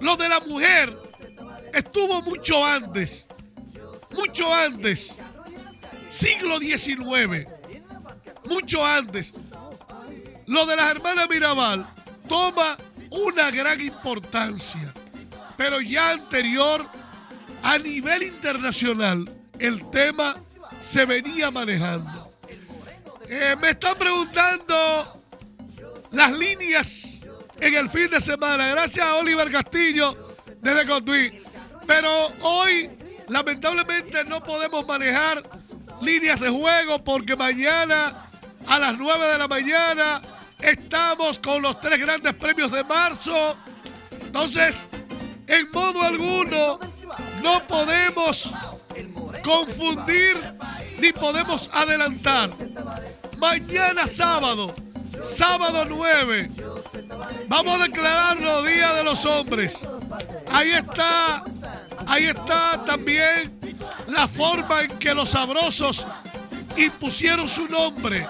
lo 0.00 0.16
de 0.16 0.28
la 0.28 0.40
mujer 0.40 0.96
estuvo 1.72 2.22
mucho 2.22 2.64
antes, 2.64 3.26
mucho 4.14 4.54
antes, 4.54 5.14
siglo 6.10 6.58
XIX, 6.60 7.48
mucho 8.48 8.86
antes. 8.86 9.32
Lo 10.46 10.66
de 10.66 10.76
las 10.76 10.90
hermanas 10.90 11.28
Mirabal 11.28 11.86
toma 12.28 12.76
una 13.12 13.50
gran 13.50 13.80
importancia, 13.80 14.92
pero 15.56 15.80
ya 15.80 16.10
anterior 16.10 16.86
a 17.62 17.78
nivel 17.78 18.22
internacional 18.22 19.24
el 19.58 19.90
tema 19.90 20.36
se 20.80 21.04
venía 21.04 21.50
manejando. 21.50 22.32
Eh, 23.28 23.56
me 23.60 23.70
están 23.70 23.96
preguntando 23.96 25.22
las 26.12 26.32
líneas 26.32 27.20
en 27.60 27.74
el 27.74 27.88
fin 27.88 28.08
de 28.10 28.20
semana. 28.20 28.66
Gracias 28.68 29.04
a 29.04 29.16
Oliver 29.16 29.50
Castillo 29.50 30.34
desde 30.60 30.86
Cotuí. 30.86 31.42
Pero 31.86 32.10
hoy, 32.40 32.90
lamentablemente, 33.28 34.24
no 34.24 34.42
podemos 34.42 34.86
manejar 34.86 35.42
líneas 36.00 36.40
de 36.40 36.48
juego 36.48 37.02
porque 37.02 37.36
mañana 37.36 38.28
a 38.66 38.78
las 38.78 38.98
9 38.98 39.26
de 39.26 39.38
la 39.38 39.48
mañana 39.48 40.22
estamos 40.62 41.38
con 41.38 41.62
los 41.62 41.80
tres 41.80 42.00
grandes 42.00 42.34
premios 42.34 42.72
de 42.72 42.84
marzo. 42.84 43.56
Entonces, 44.20 44.86
en 45.46 45.70
modo 45.70 46.02
alguno, 46.02 46.78
no 47.42 47.62
podemos 47.66 48.52
confundir 49.42 50.36
ni 50.98 51.12
podemos 51.12 51.68
adelantar. 51.72 52.50
Mañana 53.38 54.06
sábado, 54.06 54.72
sábado 55.22 55.84
9, 55.84 56.48
vamos 57.48 57.80
a 57.80 57.84
declararlo 57.84 58.62
Día 58.62 58.94
de 58.94 59.04
los 59.04 59.26
Hombres. 59.26 59.78
Ahí 60.50 60.70
está, 60.70 61.42
ahí 62.06 62.26
está 62.26 62.84
también 62.84 63.58
la 64.08 64.28
forma 64.28 64.82
en 64.82 64.98
que 64.98 65.14
los 65.14 65.30
sabrosos 65.30 66.06
impusieron 66.76 67.48
su 67.48 67.68
nombre. 67.68 68.26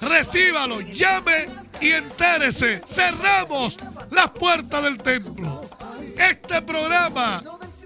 Recíbalo, 0.00 0.80
llame 0.80 1.48
y 1.80 1.90
entérese. 1.90 2.80
Cerramos 2.86 3.76
las 4.10 4.30
puertas 4.30 4.82
del 4.82 4.96
templo. 4.98 5.68
Este 6.16 6.62
programa, 6.62 7.42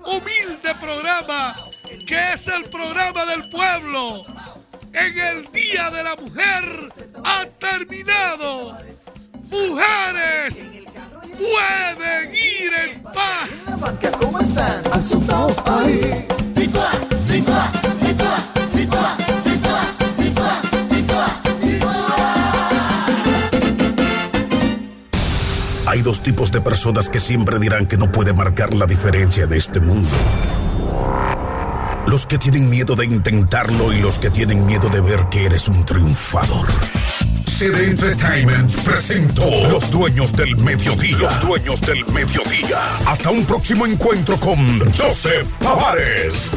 humilde 0.07 0.75
programa, 0.81 1.55
que 2.07 2.33
es 2.33 2.49
el 2.49 2.65
programa 2.65 3.25
del 3.27 3.49
pueblo 3.49 4.25
en 4.93 5.19
el 5.19 5.45
Día 5.53 5.91
de 5.91 6.05
la 6.05 6.17
Mujer 6.17 6.89
ha 7.25 7.47
terminado. 7.59 8.79
Mujeres 9.51 10.63
pueden 11.37 12.35
ir 12.35 12.73
en 12.75 13.03
paz. 13.03 13.51
¿Cómo 14.21 14.41
están? 14.41 14.83
Hay 25.95 26.03
dos 26.03 26.25
tipos 26.25 26.51
de 26.51 26.61
personas 26.61 27.09
que 27.09 27.21
siempre 27.21 27.61
dirán 27.61 27.87
que 27.87 27.97
no 27.97 28.11
puede 28.11 28.33
marcar 28.33 28.75
la 28.75 28.85
diferencia 28.85 29.47
de 29.47 29.57
este 29.57 29.79
mundo. 29.79 30.11
Los 32.09 32.27
que 32.27 32.37
tienen 32.37 32.69
miedo 32.69 32.97
de 32.97 33.05
intentarlo 33.05 33.93
y 33.93 34.01
los 34.01 34.19
que 34.19 34.29
tienen 34.29 34.67
miedo 34.67 34.89
de 34.89 35.01
ver 35.01 35.29
que 35.31 35.45
eres 35.47 35.69
un 35.69 35.85
triunfador. 35.85 36.67
CD 37.47 37.91
Entertainment 37.91 38.75
presentó 38.83 39.45
Los 39.71 39.89
Dueños 39.93 40.33
del 40.33 40.57
Mediodía. 40.57 41.17
Los 41.17 41.41
Dueños 41.41 41.81
del 41.83 42.05
Mediodía. 42.07 42.81
Hasta 43.07 43.31
un 43.31 43.45
próximo 43.45 43.87
encuentro 43.87 44.41
con 44.41 44.81
Joseph 44.97 45.47
Tavares. 45.61 46.51